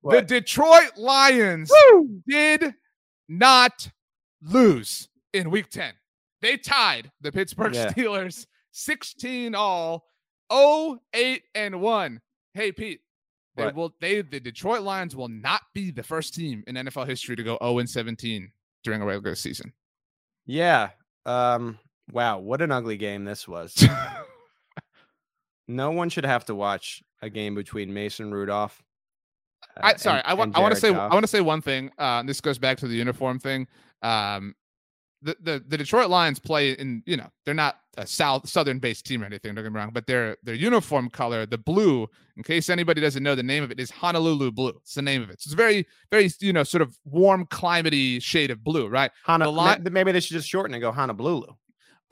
[0.04, 2.20] The Detroit Lions Woo!
[2.26, 2.74] did
[3.28, 3.90] not
[4.42, 5.94] lose in week 10.
[6.40, 7.90] They tied the Pittsburgh yeah.
[7.90, 10.04] Steelers 16 all,
[10.52, 12.20] 0 8 and 1.
[12.54, 13.00] Hey Pete,
[13.56, 13.74] they what?
[13.74, 17.42] will they the Detroit Lions will not be the first team in NFL history to
[17.42, 18.50] go 0 and 17
[18.82, 19.72] during a regular season.
[20.44, 20.90] Yeah.
[21.24, 21.78] Um
[22.10, 23.86] wow, what an ugly game this was.
[25.68, 28.82] no one should have to watch a game between Mason Rudolph
[29.80, 31.10] I sorry, and, I want I want to say Goff.
[31.10, 31.90] I want to say one thing.
[31.98, 33.66] Uh, this goes back to the uniform thing.
[34.02, 34.54] Um,
[35.22, 39.06] the, the the Detroit Lions play in you know they're not a south southern based
[39.06, 39.54] team or anything.
[39.54, 42.08] Don't get me wrong, but their their uniform color, the blue.
[42.36, 44.72] In case anybody doesn't know the name of it, is Honolulu blue.
[44.82, 45.40] It's the name of it.
[45.42, 49.10] So it's very very you know sort of warm climatey shade of blue, right?
[49.24, 51.46] Hana, li- maybe they should just shorten and go Honolulu.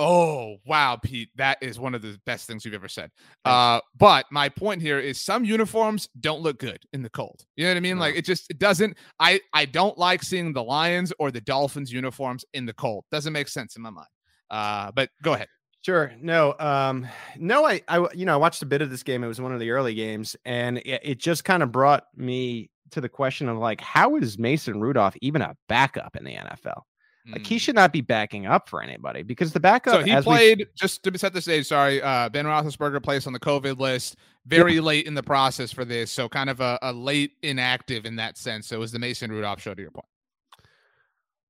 [0.02, 1.28] Oh, wow, Pete.
[1.36, 3.10] That is one of the best things you've ever said.
[3.44, 7.44] Uh, but my point here is some uniforms don't look good in the cold.
[7.56, 7.96] You know what I mean?
[7.96, 8.00] No.
[8.00, 11.92] Like it just it doesn't I I don't like seeing the Lions or the Dolphins
[11.92, 13.04] uniforms in the cold.
[13.12, 14.08] Doesn't make sense in my mind.
[14.50, 15.48] Uh, but go ahead.
[15.82, 16.12] Sure.
[16.20, 19.22] No, um, no, I, I, you know, I watched a bit of this game.
[19.22, 22.70] It was one of the early games, and it, it just kind of brought me
[22.90, 26.82] to the question of like, how is Mason Rudolph even a backup in the NFL?
[27.30, 27.60] Like he mm.
[27.60, 29.94] should not be backing up for anybody because the backup.
[29.94, 31.66] So he played just to set the stage.
[31.66, 34.16] Sorry, uh, Ben Roethlisberger placed on the COVID list
[34.46, 34.80] very yeah.
[34.80, 38.38] late in the process for this, so kind of a, a, late inactive in that
[38.38, 38.68] sense.
[38.68, 39.74] So it was the Mason Rudolph show.
[39.74, 40.06] To your point,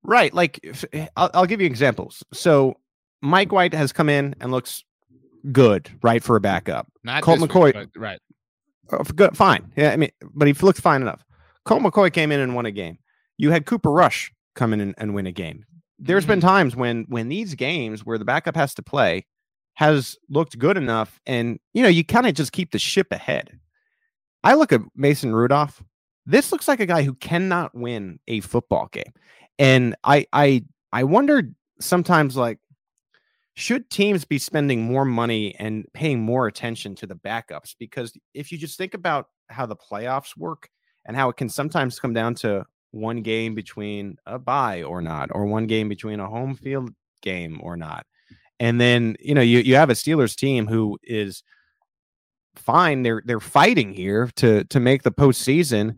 [0.03, 0.35] right?
[0.35, 0.61] Like
[0.93, 2.25] eh, I'll, I'll give you examples.
[2.33, 2.77] So
[3.21, 4.85] Mike White has come in and looks
[5.53, 6.89] good, right, for a backup.
[7.05, 8.21] Not Colt McCoy, week, right?
[8.93, 9.73] Oh, good, fine.
[9.77, 11.25] Yeah, I mean, but he looks fine enough.
[11.64, 12.99] Colt McCoy came in and won a game.
[13.37, 15.65] You had Cooper Rush come in and, and win a game.
[15.99, 16.33] There's mm-hmm.
[16.33, 19.27] been times when when these games where the backup has to play
[19.75, 23.59] has looked good enough, and you know you kind of just keep the ship ahead.
[24.45, 25.83] I look at Mason Rudolph.
[26.27, 29.13] This looks like a guy who cannot win a football game,
[29.59, 31.51] and I I I wonder
[31.81, 32.59] sometimes like
[33.55, 38.53] should teams be spending more money and paying more attention to the backups because if
[38.53, 40.69] you just think about how the playoffs work
[41.05, 45.30] and how it can sometimes come down to one game between a bye or not,
[45.32, 46.91] or one game between a home field
[47.22, 48.07] game or not.
[48.59, 51.43] And then, you know, you, you have a Steelers team who is
[52.57, 53.03] fine.
[53.03, 55.97] They're they're fighting here to to make the postseason.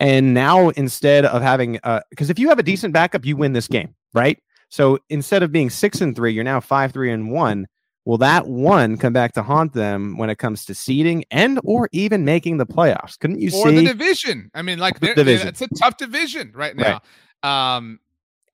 [0.00, 3.52] And now instead of having uh because if you have a decent backup, you win
[3.52, 4.38] this game, right?
[4.70, 7.66] So instead of being six and three, you're now five, three, and one.
[8.08, 11.90] Will that one come back to haunt them when it comes to seeding and or
[11.92, 13.18] even making the playoffs?
[13.18, 14.50] Couldn't you see or see the division?
[14.54, 15.46] I mean, like division.
[15.46, 17.02] it's a tough division right now.
[17.44, 17.76] Right.
[17.76, 18.00] Um,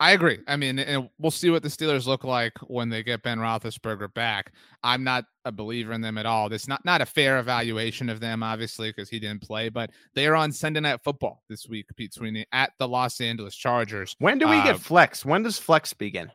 [0.01, 0.41] I agree.
[0.49, 4.13] I mean, and we'll see what the Steelers look like when they get Ben Roethlisberger
[4.13, 4.53] back.
[4.83, 6.49] I'm not a believer in them at all.
[6.49, 9.69] This not not a fair evaluation of them, obviously, because he didn't play.
[9.69, 13.55] But they are on Sunday Night Football this week, Pete Sweeney, at the Los Angeles
[13.55, 14.17] Chargers.
[14.19, 15.25] When do we uh, get flex?
[15.25, 16.33] When does flex begin?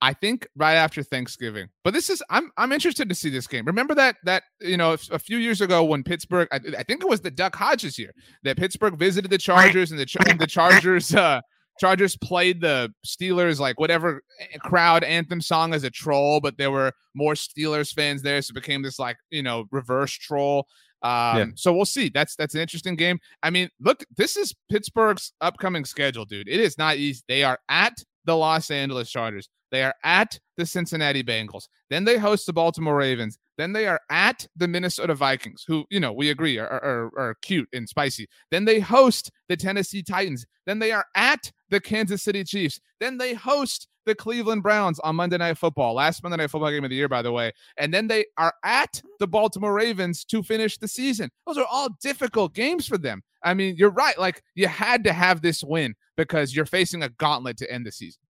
[0.00, 1.68] I think right after Thanksgiving.
[1.82, 3.64] But this is I'm I'm interested to see this game.
[3.64, 7.08] Remember that that you know a few years ago when Pittsburgh I, I think it
[7.08, 8.12] was the Duck Hodges year
[8.44, 11.40] that Pittsburgh visited the Chargers and the and the Chargers uh
[11.80, 16.70] Chargers played the Steelers like whatever eh, crowd anthem song as a troll, but there
[16.70, 20.66] were more Steelers fans there, so it became this like you know reverse troll.
[21.02, 21.46] Um, yeah.
[21.54, 22.08] So we'll see.
[22.08, 23.18] That's that's an interesting game.
[23.42, 26.48] I mean, look, this is Pittsburgh's upcoming schedule, dude.
[26.48, 27.22] It is not easy.
[27.28, 27.94] They are at
[28.24, 31.68] the Los Angeles Chargers They are at the Cincinnati Bengals.
[31.90, 33.38] Then they host the Baltimore Ravens.
[33.56, 37.36] Then they are at the Minnesota Vikings, who, you know, we agree are, are, are
[37.42, 38.28] cute and spicy.
[38.50, 40.46] Then they host the Tennessee Titans.
[40.66, 42.80] Then they are at the Kansas City Chiefs.
[43.00, 46.84] Then they host the Cleveland Browns on Monday Night Football, last Monday Night Football game
[46.84, 47.52] of the year, by the way.
[47.76, 51.30] And then they are at the Baltimore Ravens to finish the season.
[51.46, 53.22] Those are all difficult games for them.
[53.44, 54.18] I mean, you're right.
[54.18, 57.92] Like, you had to have this win because you're facing a gauntlet to end the
[57.92, 58.22] season.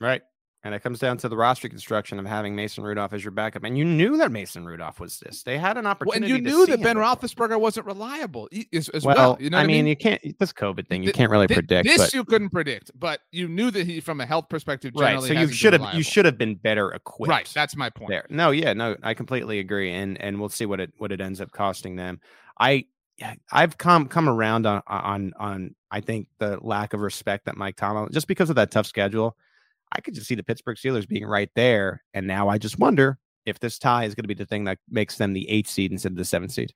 [0.00, 0.22] Right.
[0.68, 3.64] And it comes down to the roster construction of having Mason Rudolph as your backup.
[3.64, 5.42] And you knew that Mason Rudolph was this.
[5.42, 6.30] They had an opportunity.
[6.30, 9.62] and you knew that Ben Roethlisberger wasn't reliable as, as well, well, You know, I
[9.62, 11.02] mean, mean, you can't this COVID thing.
[11.02, 11.88] You can't really Th- predict.
[11.88, 15.18] This but, you couldn't predict, but you knew that he, from a health perspective, right.
[15.22, 17.30] So you should have you should have been better equipped.
[17.30, 17.50] Right.
[17.54, 18.10] That's my point.
[18.10, 18.26] there.
[18.28, 21.40] No, yeah, no, I completely agree, and and we'll see what it what it ends
[21.40, 22.20] up costing them.
[22.60, 22.84] I
[23.50, 27.76] I've come come around on on on I think the lack of respect that Mike
[27.76, 29.34] Tomlin just because of that tough schedule.
[29.92, 33.18] I could just see the Pittsburgh Steelers being right there, and now I just wonder
[33.46, 35.92] if this tie is going to be the thing that makes them the eighth seed
[35.92, 36.72] instead of the seventh seed.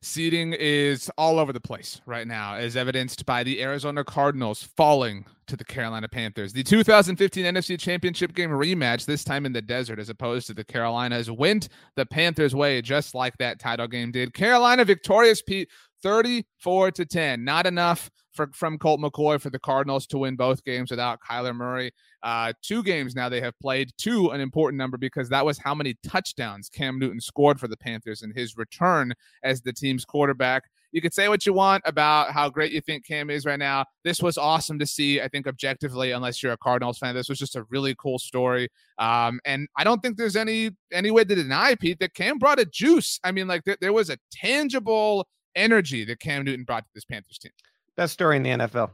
[0.00, 5.24] Seeding is all over the place right now, as evidenced by the Arizona Cardinals falling
[5.46, 6.52] to the Carolina Panthers.
[6.52, 10.64] The 2015 NFC Championship game rematch, this time in the desert, as opposed to the
[10.64, 14.34] Carolinas, went the Panthers' way, just like that title game did.
[14.34, 15.68] Carolina victorious, Pete,
[16.02, 17.44] 34 to 10.
[17.44, 21.54] Not enough for, from Colt McCoy for the Cardinals to win both games without Kyler
[21.54, 21.92] Murray.
[22.22, 25.74] Uh, two games now they have played, two an important number because that was how
[25.74, 30.64] many touchdowns Cam Newton scored for the Panthers in his return as the team's quarterback.
[30.90, 33.84] You could say what you want about how great you think Cam is right now.
[34.04, 35.20] This was awesome to see.
[35.20, 38.68] I think objectively, unless you're a Cardinals fan, this was just a really cool story.
[38.98, 42.60] Um, and I don't think there's any any way to deny Pete that Cam brought
[42.60, 43.18] a juice.
[43.24, 45.26] I mean, like th- there was a tangible
[45.56, 47.52] energy that Cam Newton brought to this Panthers team.
[47.96, 48.90] Best story in the NFL.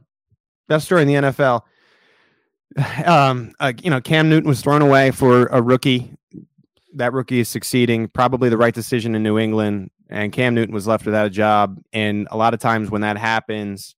[0.68, 1.62] Best story in the NFL.
[3.04, 6.14] Um, uh, you know, Cam Newton was thrown away for a rookie.
[6.94, 8.06] That rookie is succeeding.
[8.06, 9.90] Probably the right decision in New England.
[10.08, 11.80] And Cam Newton was left without a job.
[11.92, 13.96] And a lot of times when that happens,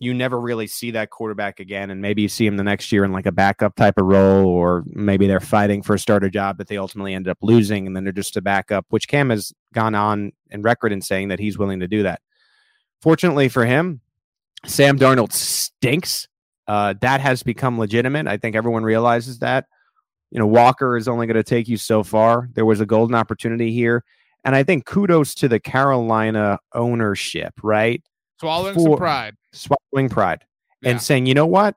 [0.00, 1.90] you never really see that quarterback again.
[1.90, 4.46] And maybe you see him the next year in like a backup type of role,
[4.46, 7.86] or maybe they're fighting for a starter job that they ultimately ended up losing.
[7.86, 11.28] And then they're just a backup, which Cam has gone on in record in saying
[11.28, 12.20] that he's willing to do that.
[13.00, 14.00] Fortunately for him,
[14.66, 16.28] Sam Darnold stinks.
[16.66, 18.26] Uh, that has become legitimate.
[18.26, 19.66] I think everyone realizes that.
[20.30, 22.48] You know, Walker is only going to take you so far.
[22.54, 24.04] There was a golden opportunity here.
[24.44, 28.02] And I think kudos to the Carolina ownership, right?
[28.40, 29.34] Swallowing For- some pride.
[29.52, 30.44] Swallowing pride
[30.82, 30.90] Yeah.
[30.90, 31.76] and saying, you know what?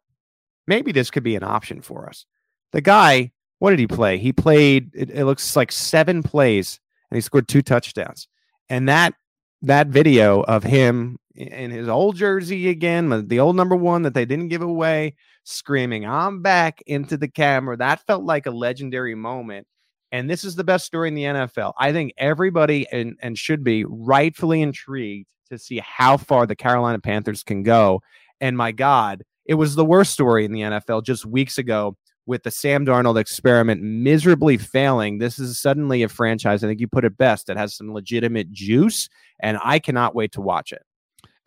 [0.65, 2.25] Maybe this could be an option for us.
[2.71, 4.17] The guy, what did he play?
[4.17, 6.79] He played, it, it looks like seven plays
[7.09, 8.27] and he scored two touchdowns.
[8.69, 9.13] And that
[9.61, 14.25] that video of him in his old jersey again, the old number one that they
[14.25, 17.77] didn't give away, screaming, I'm back into the camera.
[17.77, 19.67] That felt like a legendary moment.
[20.11, 21.73] And this is the best story in the NFL.
[21.77, 26.99] I think everybody and, and should be rightfully intrigued to see how far the Carolina
[26.99, 28.01] Panthers can go.
[28.41, 32.43] And my God, it was the worst story in the NFL just weeks ago with
[32.43, 35.17] the Sam Darnold experiment miserably failing.
[35.17, 38.51] This is suddenly a franchise, I think you put it best, that has some legitimate
[38.51, 39.07] juice.
[39.39, 40.81] And I cannot wait to watch it.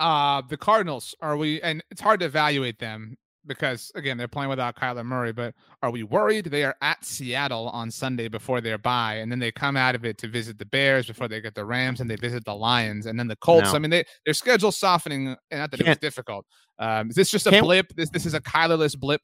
[0.01, 4.49] Uh, the Cardinals, are we, and it's hard to evaluate them because, again, they're playing
[4.49, 6.47] without Kyler Murray, but are we worried?
[6.47, 10.05] They are at Seattle on Sunday before their bye, and then they come out of
[10.05, 13.05] it to visit the Bears before they get the Rams and they visit the Lions
[13.05, 13.73] and then the Colts.
[13.73, 13.77] No.
[13.77, 16.47] I mean, they, their schedule softening, and not that it was difficult.
[16.79, 17.95] Um, is this just a blip?
[17.95, 19.21] This, this is a Kylerless blip?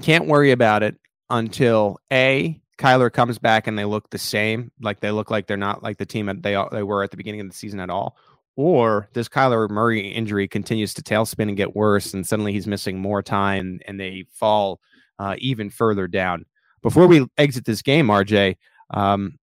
[0.00, 0.96] Can't worry about it
[1.28, 5.56] until A, Kyler comes back and they look the same, like they look like they're
[5.56, 7.88] not like the team that they they were at the beginning of the season at
[7.88, 8.16] all,
[8.56, 12.98] or this Kyler Murray injury continues to tailspin and get worse, and suddenly he's missing
[12.98, 14.80] more time and they fall
[15.18, 16.44] uh, even further down.
[16.82, 18.56] Before we exit this game, RJ,
[18.90, 19.38] um,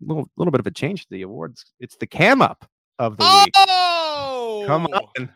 [0.00, 1.64] little little bit of a change to the awards.
[1.80, 3.52] It's the cam up of the week.
[3.56, 5.30] Oh, Come on,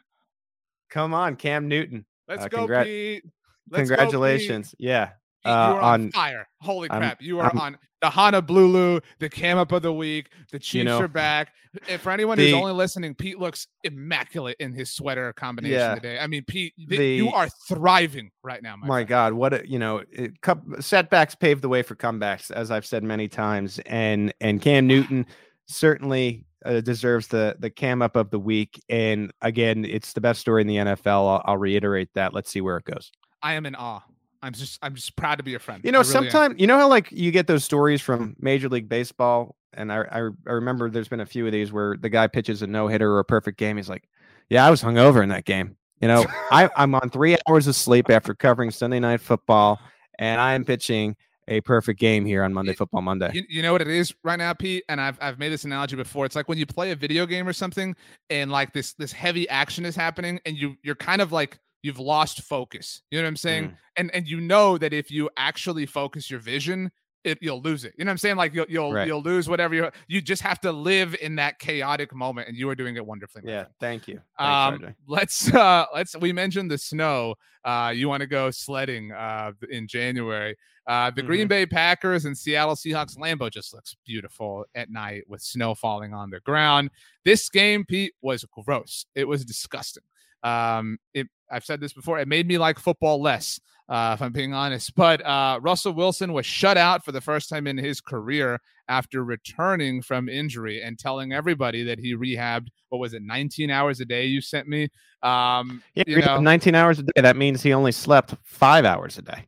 [0.91, 2.05] come on, Cam Newton.
[2.29, 3.25] Let's Uh, go, Pete.
[3.71, 3.99] Let's go, Pete.
[3.99, 5.07] Congratulations, yeah.
[5.07, 5.15] Pete,
[5.47, 6.49] you uh, are on, on- fire.
[6.61, 7.23] Holy I'm- crap.
[7.23, 10.31] You are I'm- on the Honolulu, the cam up of the week.
[10.53, 11.53] The Chiefs know, are back.
[11.89, 15.95] And for anyone who's only listening, Pete looks immaculate in his sweater combination Yeah.
[15.97, 16.19] today.
[16.21, 19.03] I mean, Pete, th- you are thriving right now, my, My.
[19.05, 22.87] God, what a, you know, it, cup, setbacks paved the way for comebacks, as I've
[22.87, 25.27] said many times, and and Cam Newton
[25.67, 28.81] certainly uh, deserves the the cam up of the week.
[28.89, 31.07] And again, it's the best story in the NFL.
[31.07, 32.33] I'll, I'll reiterate that.
[32.33, 33.11] Let's see where it goes.
[33.43, 34.03] I am in awe.
[34.47, 35.83] I'm just, I'm just proud to be a friend.
[35.85, 38.89] You know, really sometimes you know how like you get those stories from Major League
[38.89, 42.29] Baseball, and I, I I remember there's been a few of these where the guy
[42.29, 43.77] pitches a no hitter or a perfect game.
[43.77, 44.09] He's like,
[44.49, 47.75] "Yeah, I was hungover in that game." You know, I I'm on three hours of
[47.75, 49.81] sleep after covering Sunday night football,
[50.19, 51.17] and I am pitching
[51.49, 53.31] a perfect game here on Monday Football Monday.
[53.33, 55.97] You, you, know what it is right now, Pete, and I've I've made this analogy
[55.97, 56.27] before.
[56.27, 57.95] It's like when you play a video game or something,
[58.31, 61.99] and like this this heavy action is happening, and you you're kind of like you've
[61.99, 63.03] lost focus.
[63.11, 63.65] You know what I'm saying?
[63.65, 63.77] Mm.
[63.97, 66.91] And and you know that if you actually focus your vision,
[67.27, 67.93] it, you'll lose it.
[67.99, 68.37] You know what I'm saying?
[68.37, 69.07] Like you'll you'll right.
[69.07, 72.69] you'll lose whatever you you just have to live in that chaotic moment, and you
[72.71, 73.43] are doing it wonderfully.
[73.45, 74.21] Yeah, thank you.
[74.39, 77.35] Thanks, um, let's uh let's we mentioned the snow.
[77.65, 80.57] Uh, you want to go sledding uh in January.
[80.87, 81.27] Uh, the mm-hmm.
[81.27, 86.15] Green Bay Packers and Seattle Seahawks Lambeau just looks beautiful at night with snow falling
[86.15, 86.91] on the ground.
[87.25, 89.05] This game, Pete, was gross.
[89.17, 90.05] It was disgusting.
[90.47, 92.19] Um, it I've said this before.
[92.19, 94.95] It made me like football less, uh, if I'm being honest.
[94.95, 99.25] But uh, Russell Wilson was shut out for the first time in his career after
[99.25, 102.69] returning from injury and telling everybody that he rehabbed.
[102.89, 104.27] What was it, 19 hours a day?
[104.27, 104.89] You sent me.
[105.23, 107.21] Um, yeah, you know, 19 hours a day.
[107.21, 109.45] That means he only slept five hours a day.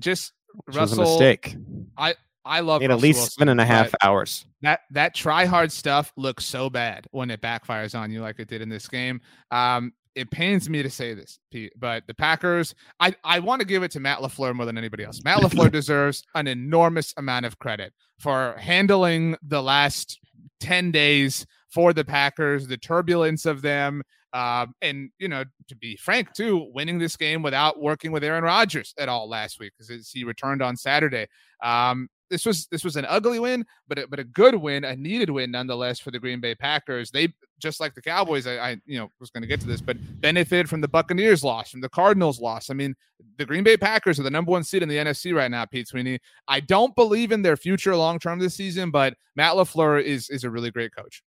[0.00, 0.32] Just
[0.64, 1.56] Which Russell, was a mistake.
[1.96, 2.14] I
[2.44, 4.46] I love at least Wilson, seven and a half hours.
[4.62, 8.48] That that try hard stuff looks so bad when it backfires on you, like it
[8.48, 9.20] did in this game.
[9.52, 13.66] Um, it pains me to say this, Pete, but the Packers, I, I want to
[13.66, 15.22] give it to Matt LaFleur more than anybody else.
[15.24, 20.18] Matt LaFleur deserves an enormous amount of credit for handling the last
[20.60, 24.02] 10 days for the Packers, the turbulence of them.
[24.34, 28.44] Um, and, you know, to be frank, too, winning this game without working with Aaron
[28.44, 31.26] Rodgers at all last week because he returned on Saturday.
[31.62, 34.96] Um, this was this was an ugly win, but a, but a good win, a
[34.96, 37.10] needed win nonetheless for the Green Bay Packers.
[37.10, 37.28] They
[37.60, 38.46] just like the Cowboys.
[38.46, 41.44] I, I you know was going to get to this, but benefited from the Buccaneers
[41.44, 42.70] loss, from the Cardinals loss.
[42.70, 42.96] I mean,
[43.36, 45.66] the Green Bay Packers are the number one seed in the NFC right now.
[45.66, 46.18] Pete Sweeney.
[46.48, 50.44] I don't believe in their future long term this season, but Matt LaFleur is is
[50.44, 51.22] a really great coach.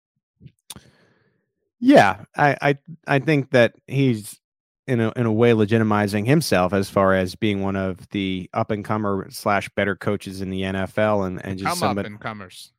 [1.79, 4.41] Yeah, I I I think that he's
[4.87, 8.70] in a in a way legitimizing himself as far as being one of the up
[8.70, 12.20] and comer slash better coaches in the NFL and and just come somebody, up and
[12.20, 12.72] comers.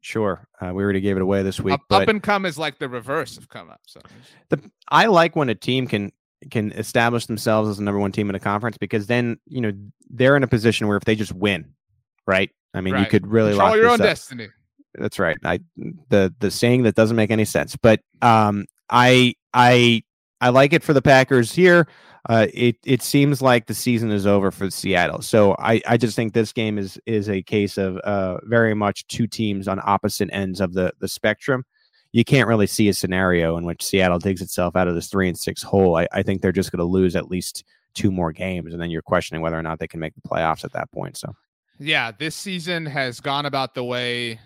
[0.00, 1.74] Sure, uh, we already gave it away this week.
[1.74, 3.80] Up, up, and come is like the reverse of come up.
[3.86, 4.00] So
[4.50, 6.12] the I like when a team can
[6.50, 9.72] can establish themselves as the number one team in a conference because then you know
[10.10, 11.72] they're in a position where if they just win,
[12.26, 12.50] right?
[12.74, 13.00] I mean, right.
[13.00, 14.06] you could really control your own up.
[14.06, 14.48] destiny.
[14.94, 15.38] That's right.
[15.44, 15.60] I
[16.08, 20.04] the the saying that doesn't make any sense, but um, I I
[20.44, 21.88] I like it for the Packers here.
[22.28, 25.22] Uh, it it seems like the season is over for Seattle.
[25.22, 29.06] So I, I just think this game is is a case of uh, very much
[29.06, 31.64] two teams on opposite ends of the the spectrum.
[32.12, 35.28] You can't really see a scenario in which Seattle digs itself out of this three
[35.28, 35.96] and six hole.
[35.96, 37.64] I, I think they're just going to lose at least
[37.94, 40.62] two more games, and then you're questioning whether or not they can make the playoffs
[40.62, 41.16] at that point.
[41.16, 41.34] So,
[41.78, 44.38] yeah, this season has gone about the way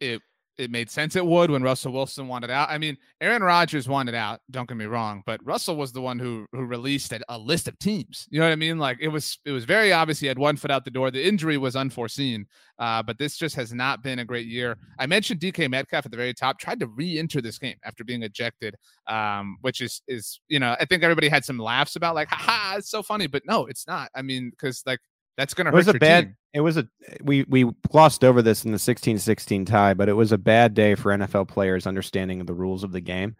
[0.00, 0.22] it
[0.58, 2.68] it made sense it would when Russell Wilson wanted out.
[2.70, 6.18] I mean, Aaron Rodgers wanted out, don't get me wrong, but Russell was the one
[6.18, 8.26] who who released a, a, list of teams.
[8.30, 8.78] You know what I mean?
[8.78, 11.10] Like it was it was very obvious he had one foot out the door.
[11.10, 12.46] The injury was unforeseen.
[12.78, 14.76] Uh, but this just has not been a great year.
[14.98, 18.24] I mentioned DK Metcalf at the very top, tried to re-enter this game after being
[18.24, 18.74] ejected,
[19.06, 22.74] um, which is is you know, I think everybody had some laughs about like, ha,
[22.78, 24.10] it's so funny, but no, it's not.
[24.14, 24.98] I mean, because like
[25.36, 25.78] that's going to hurt.
[25.78, 26.24] It was a bad.
[26.24, 26.36] Team.
[26.54, 26.86] It was a
[27.22, 30.94] we we glossed over this in the 16-16 tie, but it was a bad day
[30.94, 33.36] for NFL players understanding the rules of the game.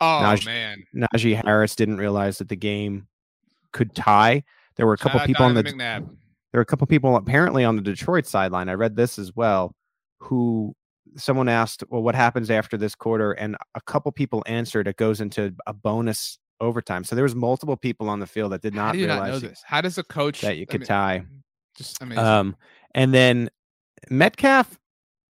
[0.00, 3.06] Oh Naj- man, Najee Harris didn't realize that the game
[3.72, 4.44] could tie.
[4.76, 6.06] There were a couple people on the McNabb.
[6.52, 8.68] there were a couple people apparently on the Detroit sideline.
[8.68, 9.74] I read this as well,
[10.18, 10.74] who
[11.16, 15.20] someone asked, "Well, what happens after this quarter?" And a couple people answered, "It goes
[15.20, 18.94] into a bonus overtime." So there was multiple people on the field that did not
[18.94, 19.62] realize not know this.
[19.64, 21.26] How does a coach that you could I mean, tie?
[21.76, 22.24] Just amazing.
[22.24, 22.56] Um,
[22.94, 23.50] and then
[24.10, 24.78] Metcalf,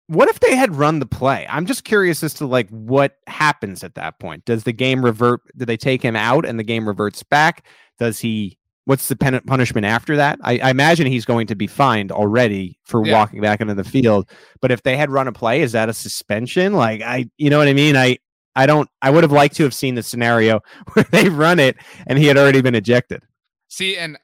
[0.08, 1.46] what if they had run the play?
[1.48, 4.44] I'm just curious as to like what happens at that point.
[4.44, 5.40] Does the game revert?
[5.56, 7.66] Do they take him out and the game reverts back?
[7.98, 8.58] Does he?
[8.84, 10.38] What's the pen- punishment after that?
[10.44, 13.14] I, I, imagine he's going to be fined already for yeah.
[13.14, 14.30] walking back into the field.
[14.60, 16.72] But if they had run a play, is that a suspension?
[16.72, 17.96] Like I, you know what I mean?
[17.96, 18.18] I,
[18.56, 18.88] I don't.
[19.02, 20.60] I would have liked to have seen the scenario
[20.94, 21.76] where they run it
[22.06, 23.22] and he had already been ejected.
[23.68, 24.18] See, and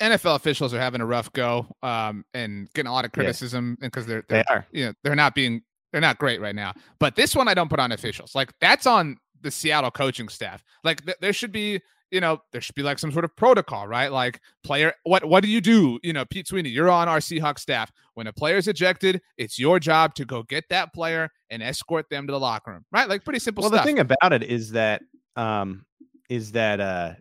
[0.00, 4.06] NFL officials are having a rough go um, and getting a lot of criticism because
[4.06, 6.72] they're, they're they are you know they're not being they're not great right now.
[6.98, 8.34] But this one I don't put on officials.
[8.34, 10.64] Like that's on the Seattle coaching staff.
[10.82, 11.80] Like th- there should be
[12.12, 14.12] you know there should be like some sort of protocol, right?
[14.12, 15.98] Like player what what do you do?
[16.02, 17.90] You know, Pete Sweeney, you're on our Seahawks staff.
[18.14, 22.26] When a player's ejected, it's your job to go get that player and escort them
[22.26, 23.08] to the locker room, right?
[23.08, 23.82] Like pretty simple well, stuff.
[23.82, 25.02] the thing about it is that
[25.36, 25.86] um
[26.28, 27.14] is that uh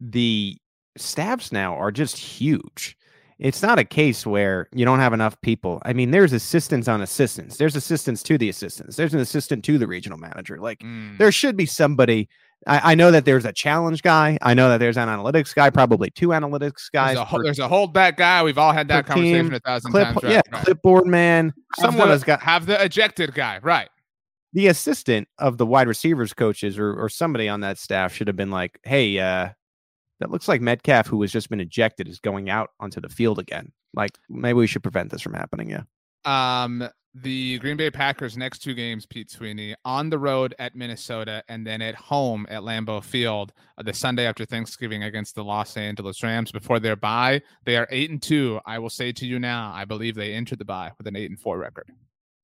[0.00, 0.56] the
[0.96, 2.96] staffs now are just huge.
[3.38, 5.82] It's not a case where you don't have enough people.
[5.84, 7.56] I mean, there's assistants on assistants.
[7.56, 8.94] There's assistants to the assistants.
[8.94, 10.58] There's an assistant to the regional manager.
[10.60, 11.18] Like mm.
[11.18, 12.28] there should be somebody
[12.66, 14.38] I, I, know that there's a challenge guy.
[14.42, 17.16] I know that there's an analytics guy, probably two analytics guys.
[17.16, 18.42] There's a, there's a holdback guy.
[18.42, 20.22] We've all had that conversation team, a thousand clip, times.
[20.22, 20.32] Right?
[20.32, 20.64] Yeah, right.
[20.64, 21.52] clipboard man.
[21.78, 23.88] Someone has got have the ejected guy, right?
[24.52, 28.36] The assistant of the wide receivers coaches or or somebody on that staff should have
[28.36, 29.48] been like, "Hey, uh,
[30.20, 33.38] that looks like Metcalf, who has just been ejected, is going out onto the field
[33.38, 33.72] again.
[33.94, 35.82] Like maybe we should prevent this from happening." Yeah.
[36.24, 41.44] Um, the Green Bay Packers next two games, Pete Sweeney, on the road at Minnesota
[41.48, 45.76] and then at home at Lambeau Field uh, the Sunday after Thanksgiving against the Los
[45.76, 47.42] Angeles Rams before their bye.
[47.64, 48.60] They are eight and two.
[48.64, 51.28] I will say to you now, I believe they entered the bye with an eight
[51.28, 51.90] and four record.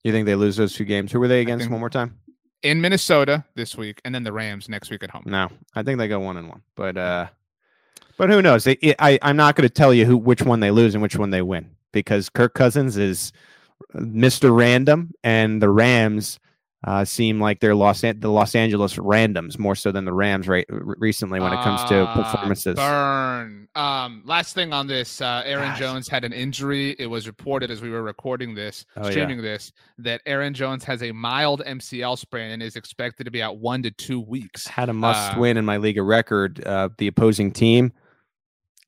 [0.05, 1.13] You think they lose those two games?
[1.13, 1.71] Who were they against?
[1.71, 2.19] One more time.
[2.63, 5.23] In Minnesota this week, and then the Rams next week at home.
[5.27, 7.29] No, I think they go one and one, but uh,
[8.17, 8.67] but who knows?
[8.67, 11.17] It, I I'm not going to tell you who which one they lose and which
[11.17, 13.33] one they win because Kirk Cousins is
[13.95, 14.55] Mr.
[14.55, 16.39] Random, and the Rams
[16.85, 20.47] uh, seem like they're Los An- the Los Angeles Randoms more so than the Rams
[20.47, 22.77] right recently when it comes to uh, performances.
[22.77, 23.69] Burn.
[23.75, 25.79] Um, last thing on this, uh, Aaron Gosh.
[25.79, 26.95] Jones had an injury.
[26.99, 29.43] It was reported as we were recording this, oh, streaming yeah.
[29.43, 33.59] this, that Aaron Jones has a mild MCL sprain and is expected to be out
[33.59, 34.67] one to two weeks.
[34.67, 36.65] Had a must uh, win in my league of record.
[36.65, 37.93] Uh, the opposing team,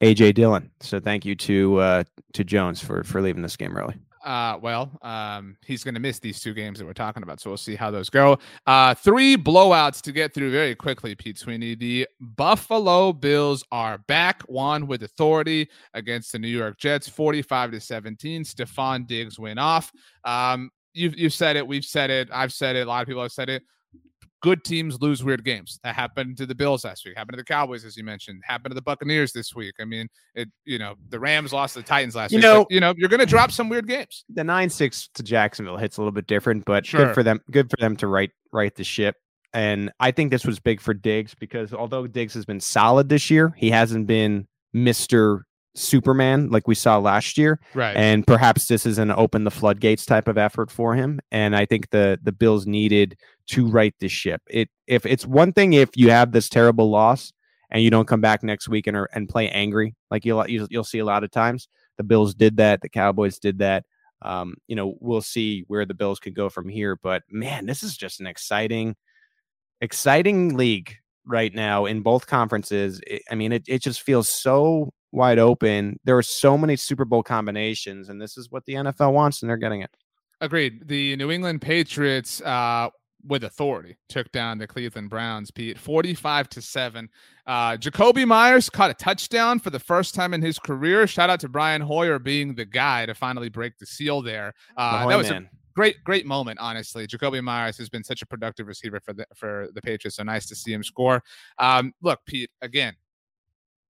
[0.01, 0.71] AJ Dillon.
[0.81, 3.97] So thank you to uh, to Jones for for leaving this game early.
[4.25, 7.49] Uh, well, um, he's going to miss these two games that we're talking about, so
[7.49, 8.39] we'll see how those go.
[8.67, 11.75] Uh, three blowouts to get through very quickly, Pete Sweeney.
[11.75, 17.81] The Buffalo Bills are back, won with authority against the New York Jets, forty-five to
[17.81, 18.45] seventeen.
[18.45, 19.91] Stefon Diggs went off.
[20.25, 23.23] Um, you've you've said it, we've said it, I've said it, a lot of people
[23.23, 23.63] have said it
[24.43, 25.79] good teams lose weird games.
[25.85, 27.17] That happened to the Bills last week.
[27.17, 28.43] Happened to the Cowboys, as you mentioned.
[28.45, 29.75] Happened to the Buccaneers this week.
[29.81, 30.49] I mean, it.
[30.65, 32.43] You know, the Rams lost to the Titans last you week.
[32.45, 34.25] Know, you know, you're going to drop some weird games.
[34.33, 37.07] The nine six to Jacksonville hits a little bit different, but sure.
[37.07, 37.41] good for them.
[37.51, 39.17] Good for them to right right the ship.
[39.53, 43.31] And I think this was big for Diggs because although Diggs has been solid this
[43.31, 45.45] year, he hasn't been Mister
[45.75, 47.61] Superman like we saw last year.
[47.75, 47.97] Right.
[47.97, 51.21] And perhaps this is an open the floodgates type of effort for him.
[51.31, 53.17] And I think the the Bills needed
[53.49, 54.43] to right the ship.
[54.49, 57.33] It if it's one thing if you have this terrible loss
[57.71, 60.99] and you don't come back next week and and play angry like you'll you'll see
[60.99, 61.69] a lot of times.
[61.97, 62.81] The Bills did that.
[62.81, 63.85] The Cowboys did that.
[64.23, 66.97] Um, you know, we'll see where the Bills could go from here.
[66.97, 68.97] But man, this is just an exciting,
[69.81, 70.97] exciting league
[71.27, 73.01] right now in both conferences.
[73.07, 75.99] It, I mean, it, it just feels so wide open.
[76.05, 79.51] There are so many Super Bowl combinations, and this is what the NFL wants, and
[79.51, 79.91] they're getting it.
[80.41, 80.89] Agreed.
[80.89, 82.89] The New England Patriots, uh,
[83.27, 87.09] with authority, took down the Cleveland Browns, Pete, 45 to 7.
[87.47, 91.07] Uh, Jakobi Meyers caught a touchdown for the first time in his career.
[91.07, 94.55] Shout out to Brian Hoyer being the guy to finally break the seal there.
[94.77, 97.07] Uh, that was a great, great moment, honestly.
[97.07, 100.17] Jakobi Meyers has been such a productive receiver for the for the Patriots.
[100.17, 101.23] So nice to see him score.
[101.59, 102.95] Um, look, Pete, again,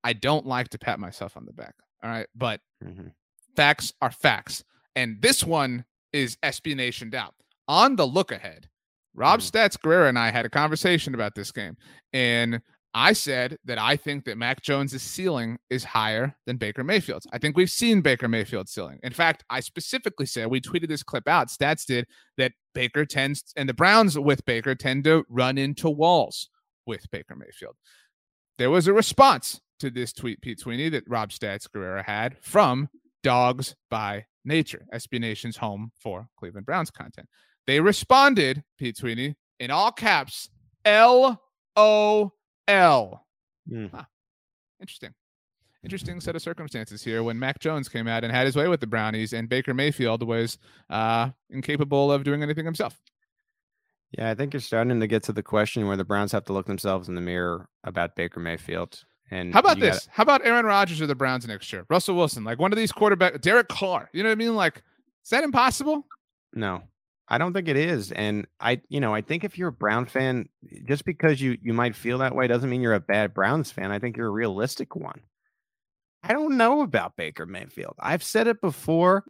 [0.04, 1.74] I don't like to pat myself on the back.
[2.02, 2.26] All right.
[2.34, 3.08] But mm-hmm.
[3.56, 4.64] facts are facts.
[4.96, 7.30] And this one is SB Nation down.
[7.68, 8.68] On the look ahead,
[9.14, 9.56] Rob mm-hmm.
[9.56, 11.76] Stats Guerrera and I had a conversation about this game.
[12.12, 12.60] And
[12.92, 17.26] I said that I think that Mac Jones's ceiling is higher than Baker Mayfield's.
[17.32, 18.98] I think we've seen Baker Mayfield's ceiling.
[19.04, 21.48] In fact, I specifically said we tweeted this clip out.
[21.48, 26.48] Stats did that Baker tends and the Browns with Baker tend to run into walls
[26.84, 27.76] with Baker Mayfield.
[28.58, 32.88] There was a response to this tweet, Pete Sweeney, that Rob Stats Guerrera had from
[33.22, 37.28] Dawgs By Nature, SB Nation's home for Cleveland Browns content.
[37.66, 40.48] They responded, Pete Sweeney, in all caps,
[40.84, 41.40] L
[41.76, 42.32] O
[42.66, 43.26] L.
[43.70, 44.06] Mm.
[44.80, 45.14] Interesting.
[45.82, 48.80] Interesting set of circumstances here when Mac Jones came out and had his way with
[48.80, 50.58] the Brownies, and Baker Mayfield was
[50.90, 53.00] uh, incapable of doing anything himself.
[54.18, 56.52] Yeah, I think you're starting to get to the question where the Browns have to
[56.52, 59.04] look themselves in the mirror about Baker Mayfield.
[59.30, 60.06] And how about this?
[60.06, 60.10] Gotta...
[60.12, 61.86] How about Aaron Rodgers or the Browns next year?
[61.88, 64.08] Russell Wilson, like one of these quarterback, Derek Carr.
[64.12, 64.56] You know what I mean?
[64.56, 64.82] Like,
[65.24, 66.06] is that impossible?
[66.52, 66.82] No,
[67.28, 68.10] I don't think it is.
[68.12, 70.48] And I, you know, I think if you're a Brown fan,
[70.84, 73.92] just because you you might feel that way doesn't mean you're a bad Browns fan.
[73.92, 75.20] I think you're a realistic one.
[76.22, 77.94] I don't know about Baker Mayfield.
[77.98, 79.24] I've said it before.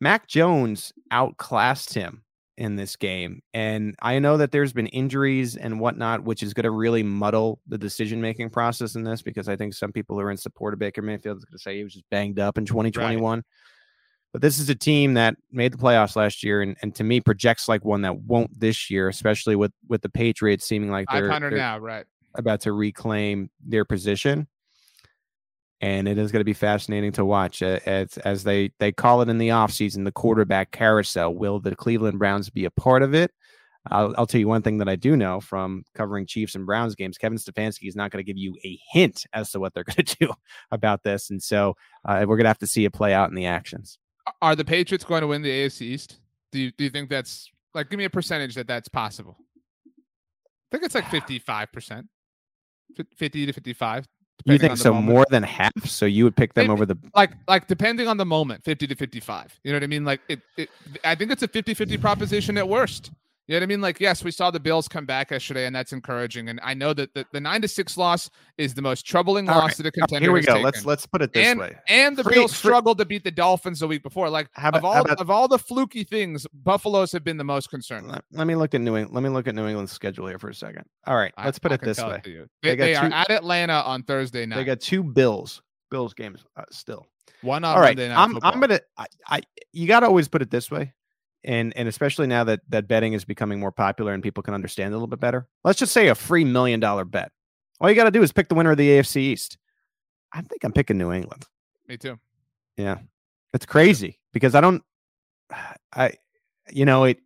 [0.00, 2.22] Mac Jones outclassed him
[2.56, 3.42] in this game.
[3.54, 7.60] And I know that there's been injuries and whatnot, which is going to really muddle
[7.66, 10.72] the decision making process in this because I think some people who are in support
[10.72, 13.38] of Baker Mayfield is going to say he was just banged up in 2021.
[13.38, 13.44] Right.
[14.32, 17.20] But this is a team that made the playoffs last year, and, and to me
[17.20, 21.28] projects like one that won't this year, especially with with the Patriots seeming like they're,
[21.28, 22.04] they're now, right,
[22.34, 24.46] about to reclaim their position
[25.80, 29.22] and it is going to be fascinating to watch uh, as as they they call
[29.22, 33.14] it in the offseason the quarterback carousel will the cleveland browns be a part of
[33.14, 33.32] it
[33.90, 36.94] I'll, I'll tell you one thing that I do know from covering Chiefs and Browns
[36.94, 37.18] games.
[37.18, 40.04] Kevin Stefanski is not going to give you a hint as to what they're going
[40.04, 40.32] to do
[40.70, 43.34] about this, and so uh, we're going to have to see it play out in
[43.34, 43.98] the actions.
[44.42, 46.18] Are the Patriots going to win the AFC East?
[46.52, 49.36] Do you do you think that's like give me a percentage that that's possible?
[49.86, 49.90] I
[50.72, 52.06] think it's like fifty five percent,
[53.16, 54.06] fifty to fifty five.
[54.44, 54.92] You think so?
[54.92, 55.12] Moment.
[55.12, 55.86] More than half?
[55.86, 58.86] So you would pick them Maybe, over the like like depending on the moment, fifty
[58.86, 59.58] to fifty five.
[59.64, 60.04] You know what I mean?
[60.04, 60.70] Like it, it
[61.04, 63.10] I think it's a 50-50 proposition at worst.
[63.46, 63.80] You know what I mean?
[63.80, 66.48] Like, yes, we saw the Bills come back yesterday, and that's encouraging.
[66.48, 68.28] And I know that the, the nine to six loss
[68.58, 69.76] is the most troubling All loss right.
[69.76, 70.24] that a contender.
[70.24, 70.54] Here we go.
[70.54, 70.64] Taken.
[70.64, 71.76] Let's let's put it this and, way.
[71.86, 72.68] And the free, Bills free.
[72.68, 74.28] struggled to beat the Dolphins the week before.
[74.30, 77.70] Like about, of all about, of all the fluky things, Buffaloes have been the most
[77.70, 78.08] concerned.
[78.08, 79.14] Let, let, me look at New England.
[79.14, 80.82] Let me look at New England's schedule here for a second.
[81.06, 82.20] All right, let's put I, it this way.
[82.24, 84.56] They, they, they two, are at Atlanta on Thursday night.
[84.56, 87.06] They got two Bills Bills games uh, still.
[87.42, 87.98] One on All right.
[87.98, 88.38] I'm.
[88.42, 89.40] I'm gonna I, I
[89.72, 90.94] you got to always put it this way
[91.46, 94.92] and and especially now that that betting is becoming more popular and people can understand
[94.92, 95.48] it a little bit better.
[95.64, 97.32] Let's just say a free million dollar bet.
[97.80, 99.56] All you got to do is pick the winner of the AFC East.
[100.32, 101.46] I think I'm picking New England.
[101.88, 102.18] Me too.
[102.76, 102.98] Yeah,
[103.54, 104.82] it's crazy because I don't,
[105.94, 106.14] I,
[106.70, 107.18] you know, it.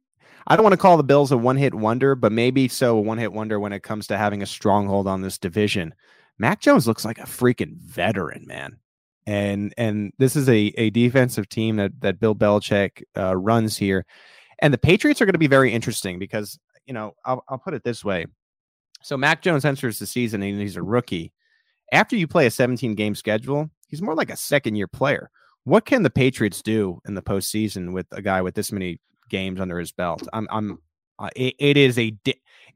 [0.47, 3.01] I don't want to call the Bills a one hit wonder, but maybe so a
[3.01, 5.95] one hit wonder when it comes to having a stronghold on this division.
[6.39, 8.79] Mac Jones looks like a freaking veteran, man
[9.31, 14.05] and and this is a a defensive team that that Bill Belichick uh, runs here,
[14.59, 17.75] and the Patriots are going to be very interesting because you know I'll I'll put
[17.75, 18.27] it this way,
[19.03, 21.33] so Mac Jones enters the season and he's a rookie.
[21.93, 25.31] After you play a 17 game schedule, he's more like a second year player.
[25.63, 29.61] What can the Patriots do in the postseason with a guy with this many games
[29.61, 30.27] under his belt?
[30.33, 30.79] I'm I'm
[31.21, 32.17] uh, it, it is a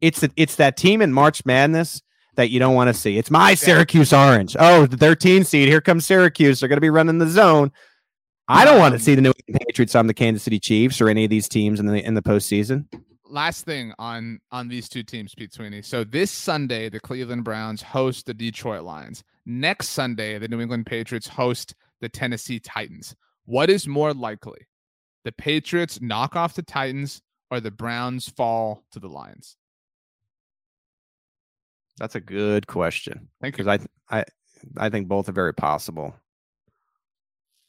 [0.00, 2.00] it's a, it's that team in March Madness
[2.36, 3.18] that you don't want to see.
[3.18, 4.56] It's my Syracuse Orange.
[4.58, 5.68] Oh, the 13 seed.
[5.68, 6.60] Here comes Syracuse.
[6.60, 7.72] They're going to be running the zone.
[8.48, 11.08] I don't want to see the New England Patriots on the Kansas City Chiefs or
[11.08, 12.86] any of these teams in the in the postseason.
[13.26, 15.80] Last thing on on these two teams, Pete Sweeney.
[15.80, 19.24] So this Sunday, the Cleveland Browns host the Detroit Lions.
[19.46, 23.16] Next Sunday, the New England Patriots host the Tennessee Titans.
[23.46, 24.66] What is more likely?
[25.24, 29.56] The Patriots knock off the Titans or the Browns fall to the Lions?
[31.98, 33.28] That's a good question.
[33.40, 33.64] Thank you.
[33.64, 33.80] Because
[34.10, 34.24] I, I,
[34.76, 36.14] I think both are very possible.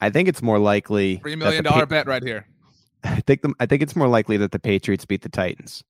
[0.02, 2.48] I think it's more likely three million dollar pa- bet right here.
[3.04, 5.84] I think the, I think it's more likely that the Patriots beat the Titans.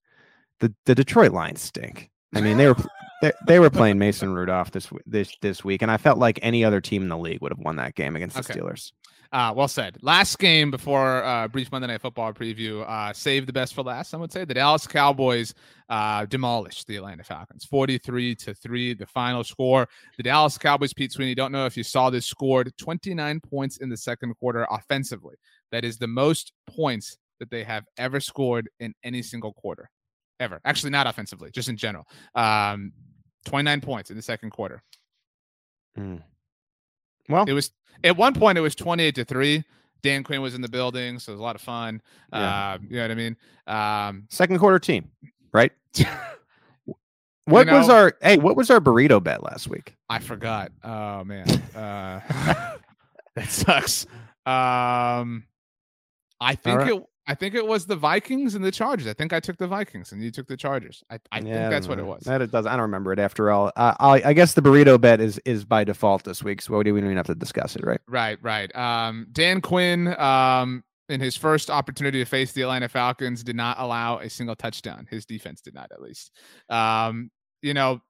[0.60, 2.12] The the Detroit Lions stink.
[2.34, 2.78] I mean, they were
[3.22, 6.64] they, they were playing Mason Rudolph this this this week, and I felt like any
[6.64, 8.60] other team in the league would have won that game against the okay.
[8.60, 8.92] Steelers.
[9.32, 9.98] Uh, well said.
[10.02, 12.88] Last game before uh, brief Monday Night Football preview.
[12.88, 14.14] Uh, save the best for last.
[14.14, 15.54] I would say the Dallas Cowboys
[15.90, 18.94] uh, demolished the Atlanta Falcons, forty-three to three.
[18.94, 19.88] The final score.
[20.18, 20.94] The Dallas Cowboys.
[20.94, 21.36] Pete Sweeney.
[21.36, 22.26] Don't know if you saw this.
[22.26, 25.36] Scored twenty-nine points in the second quarter offensively.
[25.72, 29.90] That is the most points that they have ever scored in any single quarter,
[30.40, 30.62] ever.
[30.64, 32.06] Actually, not offensively, just in general.
[32.36, 32.94] Um,
[33.46, 34.82] twenty-nine points in the second quarter.
[35.98, 36.22] Mm.
[37.30, 37.72] Well, it was
[38.04, 39.64] at one point it was 28 to 3.
[40.02, 42.02] Dan Quinn was in the building, so it was a lot of fun.
[42.32, 42.74] Yeah.
[42.74, 43.38] Uh, you know what I mean?
[43.66, 45.10] Um, Second quarter team,
[45.52, 45.72] right?
[47.46, 48.38] what you know, was our hey?
[48.38, 49.96] What was our burrito bet last week?
[50.10, 50.72] I forgot.
[50.84, 52.20] Oh man, uh,
[53.36, 54.06] that sucks.
[54.46, 55.46] Um,
[56.40, 56.94] I think right.
[56.94, 57.04] it.
[57.28, 59.08] I think it was the Vikings and the Chargers.
[59.08, 61.04] I think I took the Vikings and you took the Chargers.
[61.10, 62.24] I, I yeah, think that's what it was.
[62.24, 62.66] That it does.
[62.66, 63.72] I don't remember it after all.
[63.76, 66.62] Uh, I, I, guess the burrito bet is is by default this week.
[66.62, 68.00] So we don't even have to discuss it, right?
[68.08, 68.76] Right, right.
[68.76, 73.78] Um, Dan Quinn, um, in his first opportunity to face the Atlanta Falcons, did not
[73.80, 75.08] allow a single touchdown.
[75.10, 76.32] His defense did not, at least.
[76.70, 78.02] Um, you know,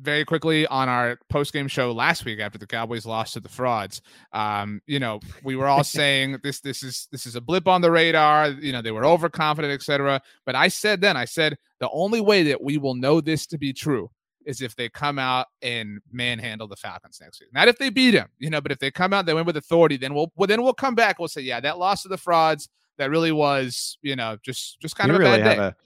[0.00, 3.48] very quickly on our post game show last week after the Cowboys lost to the
[3.48, 4.02] frauds.
[4.32, 7.80] Um, you know, we were all saying this this is this is a blip on
[7.80, 8.50] the radar.
[8.50, 10.20] You know, they were overconfident, etc.
[10.44, 13.58] But I said then, I said the only way that we will know this to
[13.58, 14.10] be true
[14.46, 17.52] is if they come out and manhandle the Falcons next week.
[17.52, 19.56] Not if they beat them, you know, but if they come out, they win with
[19.56, 21.18] authority, then we'll well, then we'll come back.
[21.18, 22.68] We'll say, yeah, that loss to the frauds,
[22.98, 25.62] that really was, you know, just just kind you of a really bad day.
[25.62, 25.76] A,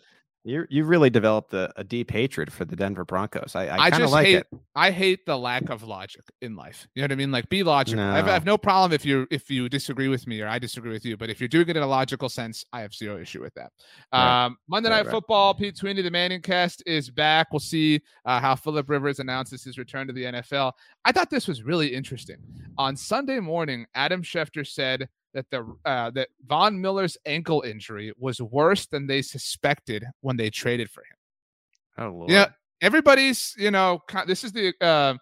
[0.42, 3.54] you you really developed a, a, deep hatred for the Denver Broncos.
[3.54, 4.46] I, I, I just like hate, it.
[4.74, 6.88] I hate the lack of logic in life.
[6.94, 7.30] You know what I mean?
[7.30, 8.02] Like be logical.
[8.02, 8.12] No.
[8.12, 10.92] I've, I have no problem if you if you disagree with me or I disagree
[10.92, 11.18] with you.
[11.18, 13.70] But if you're doing it in a logical sense, I have zero issue with that.
[14.12, 14.46] Right.
[14.46, 15.12] Um, Monday right, Night right.
[15.12, 15.52] Football.
[15.54, 17.48] Pete Sweeney, the Manning Cast is back.
[17.52, 20.72] We'll see uh, how Philip Rivers announces his return to the NFL.
[21.04, 22.38] I thought this was really interesting.
[22.78, 28.40] On Sunday morning, Adam Schefter said that the uh, that Von Miller's ankle injury was
[28.40, 32.07] worse than they suspected when they traded for him.
[32.07, 32.31] Oh Lord.
[32.31, 32.47] Yeah,
[32.81, 35.15] everybody's you know this is the uh,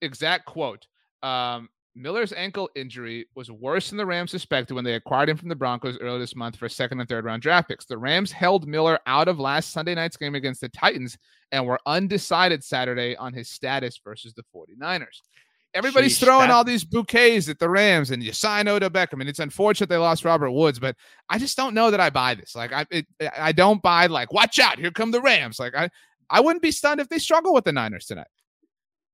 [0.00, 0.86] exact quote.
[1.22, 5.48] Um, Miller's ankle injury was worse than the Rams suspected when they acquired him from
[5.48, 7.86] the Broncos earlier this month for second and third round draft picks.
[7.86, 11.16] The Rams held Miller out of last Sunday night's game against the Titans
[11.52, 15.22] and were undecided Saturday on his status versus the 49ers.
[15.76, 19.20] Everybody's Sheesh, throwing that- all these bouquets at the Rams and you sign Odell Beckham.
[19.20, 20.96] And it's unfortunate they lost Robert Woods, but
[21.28, 22.56] I just don't know that I buy this.
[22.56, 25.58] Like I it, I don't buy like, watch out, here come the Rams.
[25.58, 25.88] Like I
[26.30, 28.26] I wouldn't be stunned if they struggle with the Niners tonight.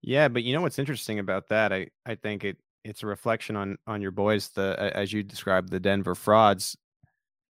[0.01, 1.72] Yeah, but you know what's interesting about that?
[1.72, 5.70] I I think it it's a reflection on on your boys, the as you described
[5.70, 6.76] the Denver frauds.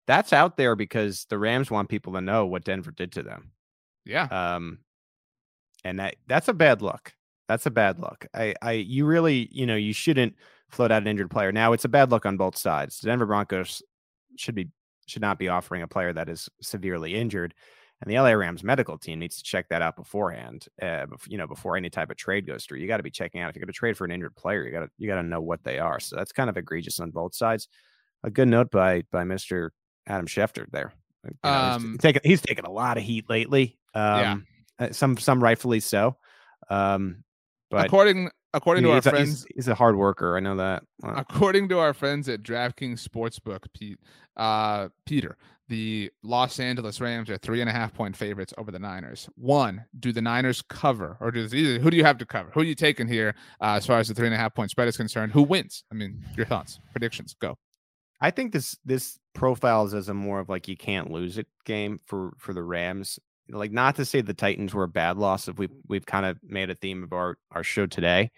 [0.06, 3.50] That's out there because the Rams want people to know what Denver did to them.
[4.04, 4.24] Yeah.
[4.26, 4.78] Um,
[5.82, 7.12] and that that's a bad look.
[7.48, 8.26] That's a bad look.
[8.34, 10.34] I I you really you know you shouldn't
[10.68, 11.52] float out an injured player.
[11.52, 12.98] Now it's a bad look on both sides.
[13.00, 13.82] The Denver Broncos
[14.36, 14.68] should be
[15.06, 17.54] should not be offering a player that is severely injured.
[18.02, 20.66] And the LA Rams medical team needs to check that out beforehand.
[20.82, 23.40] Uh, you know, before any type of trade goes through, you got to be checking
[23.40, 24.64] out if you're going to trade for an injured player.
[24.64, 25.98] You got to you got to know what they are.
[26.00, 27.68] So that's kind of egregious on both sides.
[28.24, 29.72] A good note by by Mister
[30.06, 30.92] Adam Schefter there.
[31.24, 33.78] You know, he's- Um, he's taking he's taken a lot of heat lately.
[33.94, 34.20] Um,
[34.78, 36.16] uh, some some rightfully so.
[36.68, 37.22] Um,
[37.70, 40.36] but according according to our a, friends he's, he's a hard worker.
[40.36, 40.82] I know that.
[41.02, 43.98] Uh, according to our friends at DraftKings Sportsbook, Pete,
[44.36, 45.36] uh, Peter,
[45.68, 49.28] the Los Angeles Rams are three and a half point favorites over the Niners.
[49.36, 51.78] One, do the Niners cover, or do either?
[51.80, 52.50] Who do you have to cover?
[52.54, 54.70] Who are you taking here uh, as far as the three and a half point
[54.70, 55.32] spread is concerned?
[55.32, 55.84] Who wins?
[55.90, 57.58] I mean, your thoughts, predictions, go.
[58.20, 62.00] I think this this profiles as a more of like you can't lose it game
[62.06, 63.18] for for the Rams.
[63.48, 66.38] Like not to say the Titans were a bad loss if we we've kind of
[66.42, 68.30] made a theme of our our show today,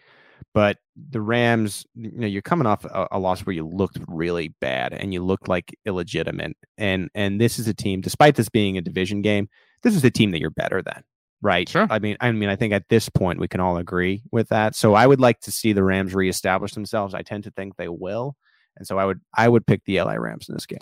[0.55, 0.78] but
[1.10, 4.93] the Rams, you know, you're coming off a, a loss where you looked really bad
[4.93, 8.82] and you looked like illegitimate, and and this is a team, despite this being a
[8.82, 9.48] division game,
[9.82, 11.02] this is a team that you're better than,
[11.43, 11.68] right?
[11.68, 11.86] Sure.
[11.90, 14.74] I mean, I mean, I think at this point we can all agree with that.
[14.74, 17.14] So I would like to see the Rams reestablish themselves.
[17.14, 18.36] I tend to think they will.
[18.76, 20.80] And so I would I would pick the LA Rams in this game.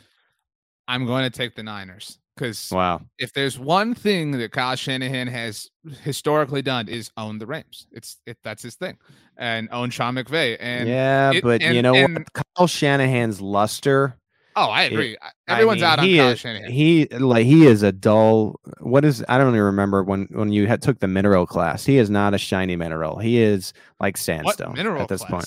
[0.89, 3.00] I'm going to take the Niners because Wow.
[3.18, 5.70] if there's one thing that Kyle Shanahan has
[6.02, 7.86] historically done is own the Rams.
[7.92, 8.98] It's it that's his thing,
[9.36, 10.56] and own Sean McVay.
[10.60, 12.44] And yeah, it- but you know and- what?
[12.56, 14.18] Kyle Shanahan's luster.
[14.54, 15.16] oh, I it- agree.
[15.20, 16.70] I- I Everyone's mean, out on Kyle is, Shanahan.
[16.70, 18.60] He like he is a dull.
[18.80, 19.24] What is?
[19.28, 21.84] I don't even remember when when you had took the mineral class.
[21.86, 23.18] He is not a shiny mineral.
[23.18, 25.46] He is like what sandstone mineral at this point.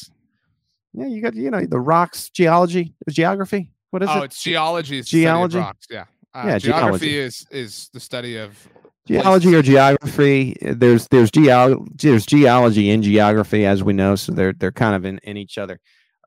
[0.93, 3.71] Yeah, you got you know the rocks, geology, geography.
[3.91, 4.19] What is oh, it?
[4.19, 4.99] Oh, it's geology.
[4.99, 5.57] It's the study of Geology?
[5.59, 6.05] rocks, Yeah.
[6.33, 7.17] Uh, Yeah, geography geology.
[7.17, 8.67] is is the study of
[9.07, 9.59] geology places.
[9.59, 14.53] or geography uh, there's there's geo there's geology and geography as we know so they're
[14.53, 15.79] they're kind of in, in each other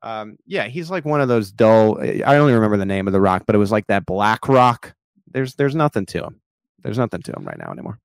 [0.03, 3.20] um yeah he's like one of those dull i only remember the name of the
[3.20, 4.95] rock but it was like that black rock
[5.31, 6.41] there's there's nothing to him
[6.83, 7.99] there's nothing to him right now anymore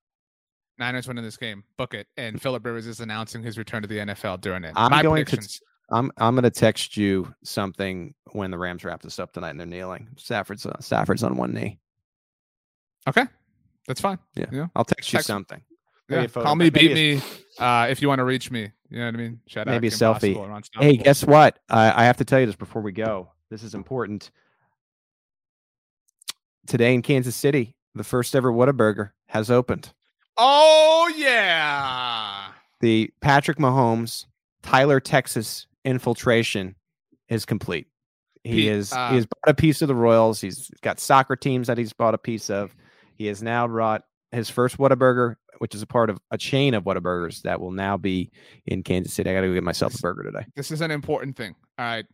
[0.80, 1.64] Niners winning this game.
[1.76, 2.06] Book it.
[2.18, 4.74] And Philip Rivers is announcing his return to the NFL during it.
[4.76, 5.60] I'm My going to-
[5.90, 9.60] i'm i'm going to text you something when the rams wrap this up tonight and
[9.60, 11.80] they're kneeling stafford's uh, stafford's on one knee
[13.08, 13.26] Okay,
[13.88, 14.20] that's fine.
[14.36, 14.46] Yeah.
[14.52, 14.68] Yeah.
[14.76, 15.62] i'll text you something
[16.10, 16.22] Yeah.
[16.24, 17.22] a Call me, maybe beat a- me.
[17.58, 19.40] Uh, if you want to reach me, you know what I mean.
[19.48, 19.94] Shout Maybe a out.
[20.22, 20.36] selfie.
[20.36, 23.32] Impossible or hey guess what I, I have to tell you this before we go
[23.50, 24.30] this is important
[26.68, 29.94] today in kansas city the first ever whataburger has opened
[30.40, 32.50] Oh yeah.
[32.82, 34.26] the patrick mahomes
[34.62, 36.76] tyler texas infiltration
[37.30, 37.88] is complete
[38.44, 41.36] he Pete, is uh, he has bought a piece of the royals he's got soccer
[41.36, 42.76] teams that he's bought a piece of
[43.18, 46.84] he has now brought his first whataburger which is a part of a chain of
[46.84, 48.30] whataburgers that will now be
[48.66, 51.36] in kansas city i gotta go get myself a burger today This is an important
[51.36, 51.56] thing.
[51.80, 52.06] All right.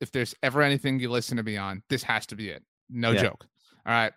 [0.00, 2.62] If there's ever anything you listen to me on, this has to be it.
[2.90, 3.22] No Yeah.
[3.22, 3.46] joke.
[3.86, 4.12] All right.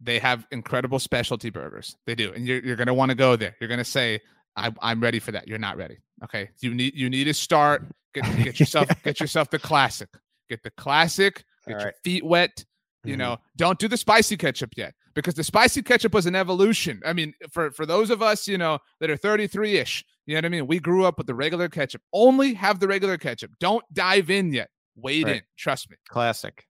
[0.00, 1.96] They have incredible specialty burgers.
[2.06, 2.32] They do.
[2.32, 3.56] And you're, you're going to want to go there.
[3.60, 4.20] You're going to say,
[4.54, 5.48] I, I'm ready for that.
[5.48, 5.98] You're not ready.
[6.24, 6.50] Okay.
[6.60, 7.82] You need, you need to start,
[8.14, 10.08] get, get yourself, get yourself the classic,
[10.48, 11.94] get the classic, get All your right.
[12.04, 12.64] feet wet.
[13.04, 13.18] You Mhm.
[13.18, 17.00] know, don't do the spicy ketchup yet because the spicy ketchup was an evolution.
[17.04, 20.38] I mean, for for those of us, you know, that are 33 ish, you know
[20.38, 20.68] what I mean?
[20.68, 22.02] We grew up with the regular ketchup.
[22.12, 23.50] Only have the regular ketchup.
[23.58, 24.70] Don't dive in yet.
[24.94, 25.36] Wade Right.
[25.36, 25.42] in.
[25.56, 25.96] Trust me.
[26.08, 26.64] Classic.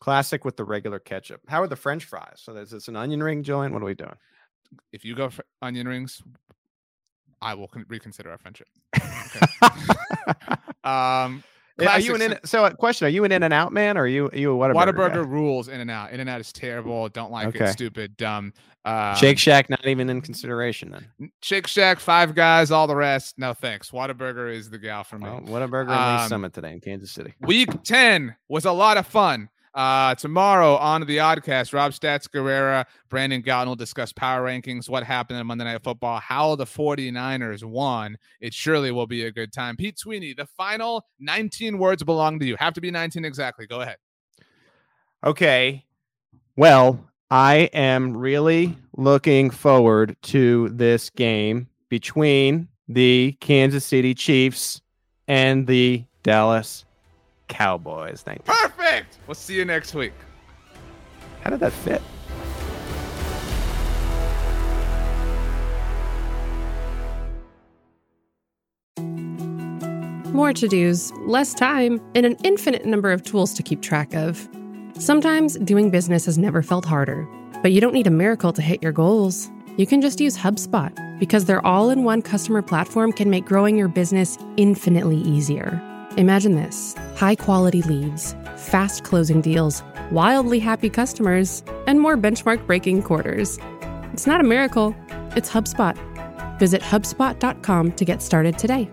[0.00, 1.42] Classic with the regular ketchup.
[1.46, 2.40] How are the French fries?
[2.42, 3.72] So is this an onion ring joint?
[3.72, 4.16] What are we doing?
[4.92, 6.22] If you go for onion rings,
[7.42, 8.66] I will con- reconsider our friendship.
[10.82, 11.44] Um,
[11.88, 13.06] are you an in, so uh, question?
[13.06, 14.92] Are you an in and out man or are you are you a Whataburger?
[14.94, 15.30] Whataburger guy?
[15.30, 16.12] rules in and out.
[16.12, 17.08] In and out is terrible.
[17.08, 17.66] Don't like Okay.
[17.66, 17.72] it.
[17.72, 18.16] Stupid.
[18.16, 18.52] Dumb.
[18.84, 21.30] Uh, Shake Shack not even in consideration then.
[21.42, 23.38] Shake Shack, Five Guys, all the rest.
[23.38, 23.90] No thanks.
[23.90, 25.24] Whataburger is the gal for me.
[25.28, 27.34] Well, Whataburger and Lee Um, Summit today in Kansas City.
[27.42, 29.50] Week 10 was a lot of fun.
[29.72, 35.04] Uh, tomorrow on the Oddcast, Rob Stats Guerrera, Brandon Gowton will discuss power rankings, what
[35.04, 38.16] happened in Monday Night Football, how the 49ers won.
[38.40, 39.76] It surely will be a good time.
[39.76, 42.56] Pete Sweeney, the final 19 words belong to you.
[42.56, 43.66] Have to be 19 exactly.
[43.66, 43.96] Go ahead.
[45.24, 45.84] Okay.
[46.56, 54.80] Well, I am really looking forward to this game between the Kansas City Chiefs
[55.28, 56.84] and the Dallas
[57.50, 58.22] Cowboys.
[58.22, 58.54] Thank you.
[58.54, 59.18] Perfect.
[59.26, 60.14] We'll see you next week.
[61.42, 62.00] How did that fit?
[70.32, 74.48] More to dos, less time, and an infinite number of tools to keep track of.
[74.98, 77.28] Sometimes doing business has never felt harder,
[77.62, 79.50] but you don't need a miracle to hit your goals.
[79.76, 83.76] You can just use HubSpot because their all in one customer platform can make growing
[83.76, 85.82] your business infinitely easier.
[86.16, 93.02] Imagine this high quality leads, fast closing deals, wildly happy customers, and more benchmark breaking
[93.02, 93.58] quarters.
[94.12, 94.94] It's not a miracle,
[95.36, 95.96] it's HubSpot.
[96.58, 98.90] Visit HubSpot.com to get started today.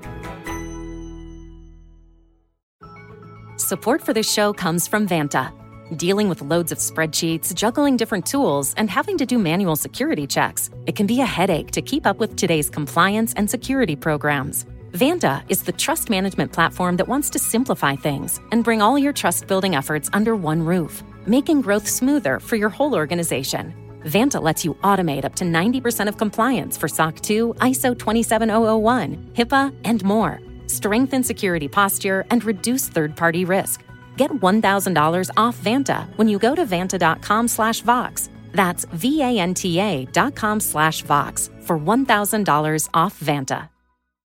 [3.58, 5.52] Support for this show comes from Vanta.
[5.98, 10.70] Dealing with loads of spreadsheets, juggling different tools, and having to do manual security checks,
[10.86, 14.66] it can be a headache to keep up with today's compliance and security programs.
[14.98, 19.14] Vanta is the trust management platform that wants to simplify things and bring all your
[19.14, 23.76] trust building efforts under one roof, making growth smoother for your whole organization.
[24.06, 29.72] Vanta lets you automate up to 90% of compliance for SOC 2, ISO 27001, HIPAA,
[29.84, 30.42] and more.
[30.66, 33.84] Strengthen security posture and reduce third-party risk.
[34.16, 38.32] Get $1,000 off Vanta when you go to vanta.com slash Vox.
[38.52, 43.70] That's V-A-N-T-A dot com slash Vox for $1,000 off Vanta.